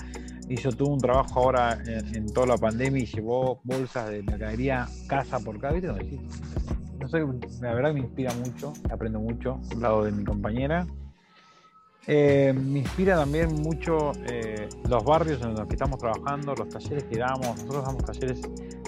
hizo 0.48 0.72
todo 0.72 0.88
un 0.88 0.98
trabajo 0.98 1.40
ahora 1.40 1.78
en, 1.84 2.32
toda 2.32 2.46
la 2.46 2.56
pandemia 2.56 3.02
y 3.02 3.04
llevó 3.06 3.60
bolsas 3.64 4.08
de 4.08 4.22
mercadería 4.22 4.88
casa 5.06 5.38
por 5.38 5.60
casa. 5.60 5.76
No 6.98 7.08
sé, 7.08 7.18
la 7.60 7.74
verdad 7.74 7.92
me 7.92 8.00
inspira 8.00 8.32
mucho, 8.42 8.72
aprendo 8.90 9.20
mucho 9.20 9.60
al 9.72 9.80
lado 9.82 10.04
de 10.04 10.12
mi 10.12 10.24
compañera. 10.24 10.86
Eh, 12.08 12.54
me 12.54 12.80
inspira 12.80 13.16
también 13.16 13.52
mucho 13.62 14.12
eh, 14.26 14.68
los 14.88 15.04
barrios 15.04 15.42
en 15.42 15.54
los 15.54 15.66
que 15.66 15.74
estamos 15.74 15.98
trabajando, 15.98 16.54
los 16.54 16.68
talleres 16.68 17.04
que 17.04 17.18
damos. 17.18 17.48
Nosotros 17.56 17.84
damos 17.84 18.04
talleres 18.04 18.40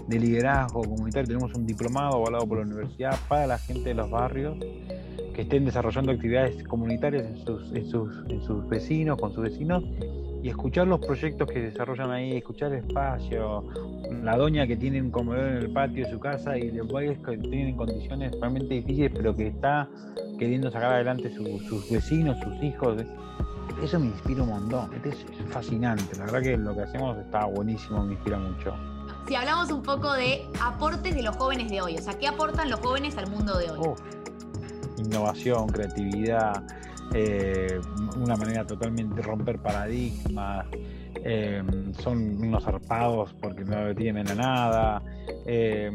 de 0.06 0.18
liderazgo 0.18 0.82
comunitario, 0.82 1.26
tenemos 1.26 1.54
un 1.54 1.66
diplomado 1.66 2.16
avalado 2.16 2.46
por 2.46 2.58
la 2.58 2.64
universidad 2.64 3.18
para 3.28 3.46
la 3.46 3.58
gente 3.58 3.90
de 3.90 3.94
los 3.94 4.10
barrios 4.10 4.56
que 5.34 5.42
estén 5.42 5.64
desarrollando 5.64 6.12
actividades 6.12 6.64
comunitarias 6.64 7.24
en 7.26 7.86
sus, 7.86 8.68
vecinos, 8.68 9.20
con 9.20 9.32
sus 9.32 9.42
vecinos, 9.44 9.84
y 10.42 10.48
escuchar 10.48 10.86
los 10.86 11.00
proyectos 11.00 11.48
que 11.48 11.54
se 11.54 11.60
desarrollan 11.70 12.10
ahí, 12.10 12.36
escuchar 12.36 12.72
el 12.72 12.84
espacio, 12.84 13.64
la 14.22 14.36
doña 14.36 14.66
que 14.66 14.76
tiene 14.76 15.00
un 15.00 15.10
comedor 15.10 15.48
en 15.48 15.56
el 15.56 15.72
patio 15.72 16.04
de 16.04 16.10
su 16.10 16.18
casa 16.18 16.56
y 16.56 16.70
los 16.70 16.86
países 16.86 17.18
que 17.24 17.36
tienen 17.36 17.76
condiciones 17.76 18.32
realmente 18.40 18.74
difíciles, 18.74 19.12
pero 19.14 19.34
que 19.34 19.48
está 19.48 19.88
queriendo 20.38 20.70
sacar 20.70 20.92
adelante 20.92 21.34
sus 21.34 21.90
vecinos, 21.90 22.36
sus 22.42 22.62
hijos. 22.62 23.02
Eso 23.82 24.00
me 24.00 24.06
inspira 24.06 24.42
un 24.42 24.50
montón, 24.50 24.90
es 25.04 25.24
fascinante, 25.50 26.16
la 26.16 26.24
verdad 26.24 26.42
que 26.42 26.56
lo 26.56 26.74
que 26.74 26.82
hacemos 26.82 27.16
está 27.18 27.44
buenísimo, 27.46 28.04
me 28.04 28.14
inspira 28.14 28.38
mucho. 28.38 28.74
Si 29.28 29.34
hablamos 29.34 29.70
un 29.70 29.82
poco 29.82 30.14
de 30.14 30.46
aportes 30.60 31.14
de 31.14 31.22
los 31.22 31.36
jóvenes 31.36 31.70
de 31.70 31.82
hoy, 31.82 31.96
o 31.96 32.02
sea, 32.02 32.18
¿qué 32.18 32.26
aportan 32.28 32.70
los 32.70 32.80
jóvenes 32.80 33.16
al 33.18 33.28
mundo 33.30 33.58
de 33.58 33.70
hoy? 33.70 33.94
innovación, 34.98 35.68
creatividad, 35.68 36.62
eh, 37.14 37.80
una 38.16 38.36
manera 38.36 38.66
totalmente 38.66 39.22
romper 39.22 39.58
paradigmas, 39.58 40.66
eh, 41.24 41.62
son 42.00 42.42
unos 42.42 42.64
zarpados 42.64 43.34
porque 43.40 43.64
no 43.64 43.94
tienen 43.94 44.28
a 44.28 44.34
nada, 44.34 45.02
eh, 45.46 45.90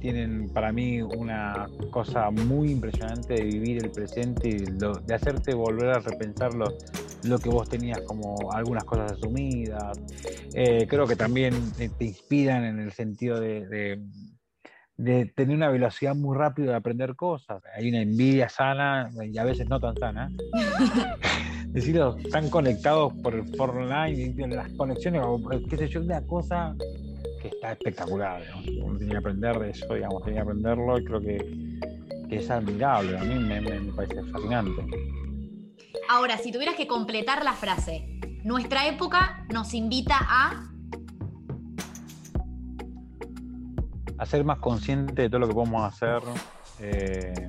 tienen 0.00 0.48
para 0.50 0.72
mí 0.72 1.02
una 1.02 1.68
cosa 1.90 2.30
muy 2.30 2.70
impresionante 2.70 3.34
de 3.34 3.42
vivir 3.42 3.84
el 3.84 3.90
presente 3.90 4.48
y 4.48 4.58
de 4.58 5.14
hacerte 5.14 5.54
volver 5.54 5.90
a 5.90 5.98
repensar 5.98 6.54
lo, 6.54 6.68
que 7.38 7.48
vos 7.48 7.68
tenías 7.68 8.00
como 8.02 8.52
algunas 8.52 8.84
cosas 8.84 9.12
asumidas. 9.12 9.98
creo 10.52 11.06
que 11.06 11.16
también 11.16 11.54
te 11.76 12.04
inspiran 12.04 12.64
en 12.64 12.78
el 12.78 12.92
sentido 12.92 13.40
de 13.40 14.00
tener 14.96 15.56
una 15.56 15.68
velocidad 15.68 16.14
muy 16.14 16.36
rápida 16.36 16.72
de 16.72 16.76
aprender 16.76 17.16
cosas. 17.16 17.62
Hay 17.74 17.88
una 17.88 18.02
envidia 18.02 18.48
sana 18.48 19.10
y 19.22 19.36
a 19.38 19.44
veces 19.44 19.68
no 19.68 19.80
tan 19.80 19.96
sana. 19.96 20.30
Decirlo, 21.68 22.16
están 22.18 22.50
conectados 22.50 23.14
por, 23.22 23.50
por 23.56 23.70
online, 23.70 24.34
las 24.48 24.70
conexiones, 24.72 25.22
qué 25.70 25.76
sé 25.78 25.88
yo, 25.88 26.02
una 26.02 26.20
cosa 26.26 26.74
que 27.40 27.48
está 27.48 27.72
espectacular. 27.72 28.42
Uno 28.82 28.98
tiene 28.98 29.12
que 29.12 29.18
aprender 29.18 29.58
de 29.58 29.70
eso, 29.70 29.94
digamos, 29.94 30.22
tiene 30.22 30.36
que 30.38 30.42
aprenderlo 30.42 30.98
y 30.98 31.04
creo 31.04 31.20
que, 31.20 31.72
es 32.30 32.50
admirable. 32.50 33.18
A 33.18 33.24
mí 33.24 33.34
me, 33.34 33.60
me 33.60 33.92
parece 33.92 34.22
fascinante. 34.32 34.82
Ahora, 36.08 36.38
si 36.38 36.50
tuvieras 36.50 36.76
que 36.76 36.86
completar 36.86 37.44
la 37.44 37.52
frase, 37.52 38.18
nuestra 38.42 38.86
época 38.88 39.46
nos 39.52 39.74
invita 39.74 40.16
a 40.18 40.71
a 44.22 44.26
ser 44.26 44.44
más 44.44 44.58
consciente 44.58 45.22
de 45.22 45.28
todo 45.28 45.40
lo 45.40 45.48
que 45.48 45.54
podemos 45.54 45.82
hacer 45.84 46.22
eh, 46.78 47.48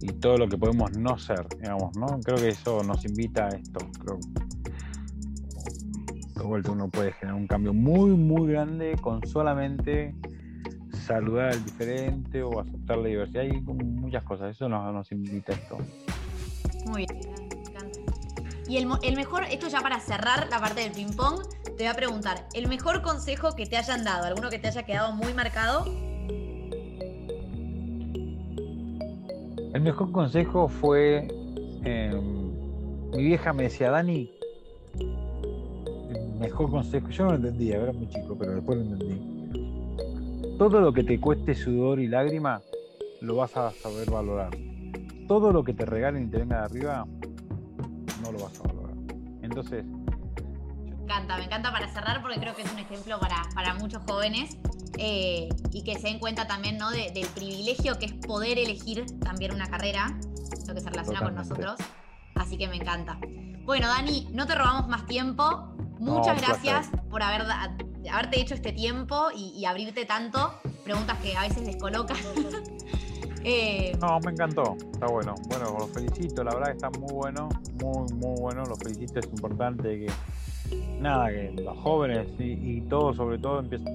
y 0.00 0.12
todo 0.12 0.38
lo 0.38 0.48
que 0.48 0.56
podemos 0.56 0.96
no 0.96 1.18
ser, 1.18 1.46
digamos, 1.60 1.96
¿no? 1.96 2.20
Creo 2.20 2.36
que 2.36 2.48
eso 2.48 2.84
nos 2.84 3.04
invita 3.04 3.46
a 3.46 3.48
esto. 3.48 3.80
Creo 4.00 4.18
de 6.36 6.44
vuelta 6.44 6.70
uno 6.70 6.88
puede 6.88 7.12
generar 7.12 7.34
un 7.34 7.48
cambio 7.48 7.72
muy, 7.72 8.10
muy 8.10 8.46
grande 8.52 8.96
con 9.00 9.26
solamente 9.26 10.14
saludar 10.92 11.52
al 11.54 11.64
diferente 11.64 12.42
o 12.42 12.60
aceptar 12.60 12.98
la 12.98 13.08
diversidad 13.08 13.42
y 13.42 13.60
muchas 13.60 14.22
cosas. 14.22 14.54
Eso 14.54 14.68
nos, 14.68 14.92
nos 14.94 15.10
invita 15.10 15.52
a 15.52 15.56
esto. 15.56 15.78
Muy 16.86 17.06
bien, 17.06 17.34
me 17.48 17.56
encanta. 17.60 17.98
Y 18.68 18.76
el, 18.76 18.88
el 19.02 19.16
mejor, 19.16 19.44
esto 19.50 19.66
ya 19.66 19.80
para 19.80 19.98
cerrar 19.98 20.48
la 20.48 20.60
parte 20.60 20.82
del 20.82 20.92
ping-pong, 20.92 21.40
te 21.76 21.84
voy 21.84 21.92
a 21.92 21.94
preguntar, 21.94 22.46
¿el 22.54 22.68
mejor 22.68 23.02
consejo 23.02 23.54
que 23.54 23.66
te 23.66 23.76
hayan 23.76 24.02
dado? 24.02 24.24
¿Alguno 24.24 24.48
que 24.48 24.58
te 24.58 24.68
haya 24.68 24.84
quedado 24.84 25.12
muy 25.12 25.34
marcado? 25.34 25.84
El 29.74 29.82
mejor 29.82 30.10
consejo 30.10 30.68
fue, 30.68 31.28
em, 31.84 33.10
mi 33.10 33.24
vieja 33.24 33.52
me 33.52 33.64
decía, 33.64 33.90
Dani, 33.90 34.30
el 34.98 36.34
mejor 36.40 36.70
consejo, 36.70 37.10
yo 37.10 37.24
no 37.24 37.30
lo 37.32 37.36
entendía, 37.36 37.76
era 37.76 37.92
muy 37.92 38.08
chico, 38.08 38.36
pero 38.38 38.54
después 38.54 38.78
lo 38.78 38.84
entendí. 38.84 40.56
Todo 40.56 40.80
lo 40.80 40.94
que 40.94 41.04
te 41.04 41.20
cueste 41.20 41.54
sudor 41.54 42.00
y 42.00 42.08
lágrima, 42.08 42.62
lo 43.20 43.36
vas 43.36 43.54
a 43.54 43.70
saber 43.72 44.10
valorar. 44.10 44.56
Todo 45.28 45.52
lo 45.52 45.62
que 45.62 45.74
te 45.74 45.84
regalen 45.84 46.28
y 46.28 46.30
te 46.30 46.38
venga 46.38 46.60
de 46.60 46.64
arriba, 46.64 47.06
no 48.22 48.32
lo 48.32 48.38
vas 48.38 48.58
a 48.60 48.68
valorar. 48.68 48.96
Entonces, 49.42 49.84
encanta, 51.06 51.38
me 51.38 51.44
encanta 51.44 51.70
para 51.70 51.88
cerrar 51.88 52.20
porque 52.20 52.38
creo 52.40 52.54
que 52.54 52.62
es 52.62 52.72
un 52.72 52.80
ejemplo 52.80 53.20
para, 53.20 53.44
para 53.54 53.74
muchos 53.74 54.02
jóvenes 54.08 54.56
eh, 54.98 55.48
y 55.70 55.84
que 55.84 55.94
se 55.94 56.08
den 56.08 56.18
cuenta 56.18 56.46
también 56.48 56.78
¿no? 56.78 56.90
del 56.90 57.26
privilegio 57.34 57.98
que 57.98 58.06
es 58.06 58.12
poder 58.12 58.58
elegir 58.58 59.06
también 59.20 59.54
una 59.54 59.68
carrera, 59.68 60.18
lo 60.66 60.74
que 60.74 60.80
se 60.80 60.90
relaciona 60.90 61.20
con 61.20 61.34
nosotros. 61.34 61.76
Así 62.34 62.58
que 62.58 62.68
me 62.68 62.76
encanta. 62.76 63.18
Bueno, 63.64 63.88
Dani, 63.88 64.28
no 64.32 64.46
te 64.46 64.54
robamos 64.54 64.88
más 64.88 65.06
tiempo. 65.06 65.74
Muchas 65.98 66.40
gracias 66.42 66.88
por 67.08 67.22
haber, 67.22 67.42
haberte 68.12 68.40
hecho 68.40 68.54
este 68.54 68.72
tiempo 68.72 69.28
y, 69.34 69.64
abrirte 69.64 70.04
tanto. 70.06 70.58
Preguntas 70.84 71.18
que 71.18 71.36
a 71.36 71.42
veces 71.42 71.62
les 71.62 71.76
colocan. 71.76 72.16
Eh, 73.48 73.96
no, 74.00 74.18
me 74.24 74.32
encantó, 74.32 74.76
está 74.92 75.06
bueno. 75.06 75.36
Bueno, 75.46 75.76
los 75.78 75.90
felicito, 75.92 76.42
la 76.42 76.52
verdad 76.52 76.66
que 76.66 76.72
está 76.72 76.90
muy 76.90 77.12
bueno, 77.12 77.48
muy, 77.80 78.12
muy 78.14 78.40
bueno. 78.40 78.64
Los 78.64 78.76
felicito, 78.76 79.20
es 79.20 79.26
importante 79.26 80.00
que 80.00 80.12
nada, 81.00 81.30
que 81.30 81.52
los 81.62 81.78
jóvenes 81.78 82.28
y, 82.38 82.80
todos, 82.82 83.16
sobre 83.16 83.38
todo, 83.38 83.60
empiezan 83.60 83.86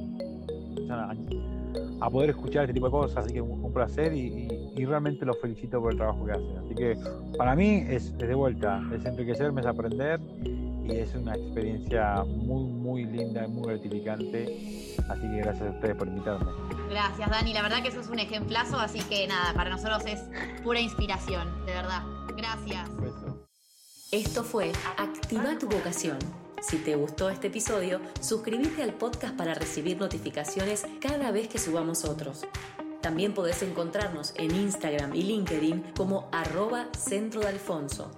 a, 0.89 2.09
poder 2.09 2.31
escuchar 2.31 2.63
este 2.63 2.73
tipo 2.73 2.87
de 2.87 2.91
cosas, 2.91 3.25
así 3.25 3.33
que 3.33 3.41
un, 3.41 3.63
un 3.63 3.73
placer 3.73 4.13
y, 4.13 4.47
realmente 4.85 5.25
los 5.25 5.39
felicito 5.39 5.79
por 5.79 5.91
el 5.91 5.97
trabajo 5.97 6.25
que 6.25 6.31
hacen. 6.31 6.57
Así 6.57 6.75
que 6.75 6.97
para 7.37 7.55
mí 7.55 7.85
es, 7.87 8.17
de 8.17 8.33
vuelta, 8.33 8.81
es 8.93 9.05
enriquecerme, 9.05 9.61
es 9.61 9.67
aprender 9.67 10.19
y 10.43 10.91
es 10.91 11.13
una 11.13 11.35
experiencia 11.35 12.23
muy, 12.25 12.63
muy 12.63 13.05
linda, 13.05 13.47
muy 13.47 13.67
gratificante. 13.67 14.95
Así 15.07 15.21
que 15.21 15.37
gracias 15.37 15.67
a 15.67 15.71
ustedes 15.71 15.95
por 15.95 16.07
invitarme. 16.07 16.51
Gracias, 16.89 17.29
Dani. 17.29 17.53
La 17.53 17.61
verdad 17.61 17.83
que 17.83 17.89
eso 17.89 18.01
es 18.01 18.09
un 18.09 18.17
ejemplazo, 18.17 18.79
así 18.79 18.99
que 19.01 19.27
nada, 19.27 19.53
para 19.53 19.69
nosotros 19.69 20.03
es 20.07 20.19
pura 20.63 20.79
inspiración, 20.79 21.47
de 21.67 21.73
verdad. 21.73 22.01
Gracias. 22.35 22.89
Esto 24.11 24.43
fue 24.43 24.71
Activa 24.97 25.57
tu 25.59 25.67
vocación 25.67 26.17
si 26.61 26.77
te 26.77 26.95
gustó 26.95 27.29
este 27.29 27.47
episodio, 27.47 27.99
suscríbete 28.19 28.83
al 28.83 28.93
podcast 28.93 29.35
para 29.35 29.55
recibir 29.55 29.97
notificaciones 29.99 30.85
cada 30.99 31.31
vez 31.31 31.47
que 31.47 31.57
subamos 31.57 32.05
otros. 32.05 32.45
También 33.01 33.33
podés 33.33 33.63
encontrarnos 33.63 34.33
en 34.37 34.55
Instagram 34.55 35.15
y 35.15 35.23
LinkedIn 35.23 35.93
como 35.97 36.29
arroba 36.31 36.87
centro 36.95 37.41
de 37.41 37.47
Alfonso. 37.47 38.11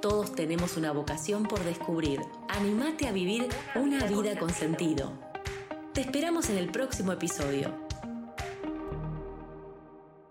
Todos 0.00 0.32
tenemos 0.32 0.76
una 0.76 0.92
vocación 0.92 1.42
por 1.42 1.62
descubrir. 1.64 2.20
Animate 2.48 3.08
a 3.08 3.12
vivir 3.12 3.48
una 3.74 4.06
vida 4.06 4.38
con 4.38 4.50
sentido. 4.50 5.12
Te 5.92 6.02
esperamos 6.02 6.50
en 6.50 6.58
el 6.58 6.70
próximo 6.70 7.12
episodio. 7.12 7.81